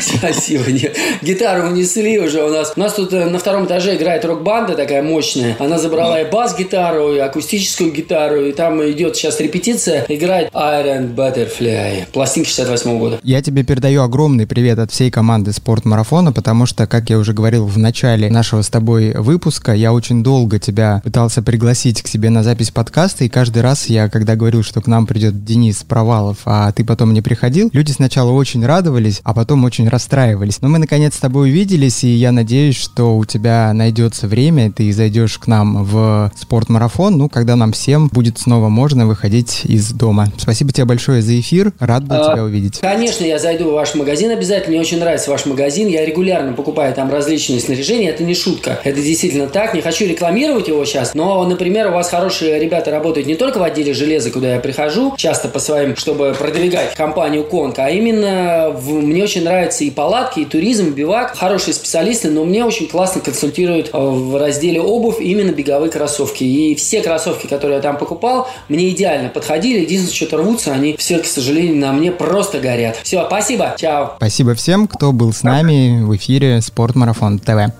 [0.00, 0.96] Спасибо, нет.
[1.22, 2.72] Гитару унесли уже у нас.
[2.76, 5.56] У нас тут э, на втором этаже играет рок-банда такая мощная.
[5.58, 10.04] Она забрала и бас-гитару, и акустическую гитару, и там идет сейчас репетиция.
[10.08, 12.06] Играет Iron Butterfly.
[12.12, 13.20] Пластинка 68 года.
[13.22, 17.66] Я тебе передаю огромный привет от всей команды спортмарафона, потому что, как я уже говорил
[17.66, 22.42] в начале нашего с тобой выпуска, я очень долго тебя пытался пригласить к себе на
[22.42, 26.72] запись подкаста, и каждый раз я, когда говорил, что к нам придет Денис Провалов, а
[26.72, 30.62] ты потом не приходил, люди сначала очень радовались, а потом очень расстраивались.
[30.62, 34.92] Но мы наконец с тобой увиделись, и я надеюсь, что у тебя найдется время, ты
[34.92, 40.26] зайдешь к нам в спортмарафон, ну, когда нам всем будет снова можно выходить из дома.
[40.38, 42.80] Спасибо тебе большое за эфир, рад был а, тебя увидеть.
[42.80, 46.94] Конечно, я зайду в ваш магазин обязательно, мне очень нравится ваш магазин, я регулярно покупаю
[46.94, 51.44] там различные снаряжения, это не шутка, это действительно так, не хочу рекламировать его сейчас, но,
[51.44, 55.48] например, у вас хорошие ребята работают не только в отделе железа, куда я прихожу, часто
[55.48, 60.44] по своим, чтобы продвигать компанию Конка, а именно в, мне очень нравятся и палатки, и
[60.44, 61.36] туризм, и бивак.
[61.36, 66.44] Хорошие специалисты, но мне очень классно консультируют э, в разделе обувь именно беговые кроссовки.
[66.44, 69.80] И все кроссовки, которые я там покупал, мне идеально подходили.
[69.80, 72.98] Единственное, что-то рвутся, они все, к сожалению, на мне просто горят.
[73.02, 74.14] Все, спасибо, чао.
[74.16, 77.72] Спасибо всем, кто был с нами в эфире Спортмарафон ТВ.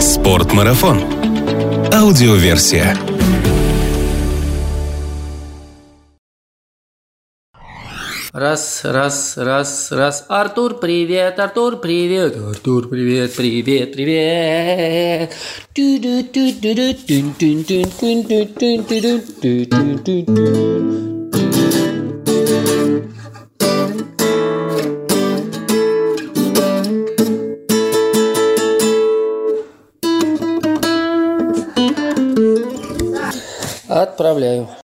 [0.00, 1.02] Спортмарафон.
[1.92, 2.96] Аудиоверсия.
[8.36, 10.26] Раз, раз, раз, раз.
[10.28, 15.32] Артур, привет, Артур, привет, Артур, привет, привет, привет.
[33.88, 34.68] Отправляю.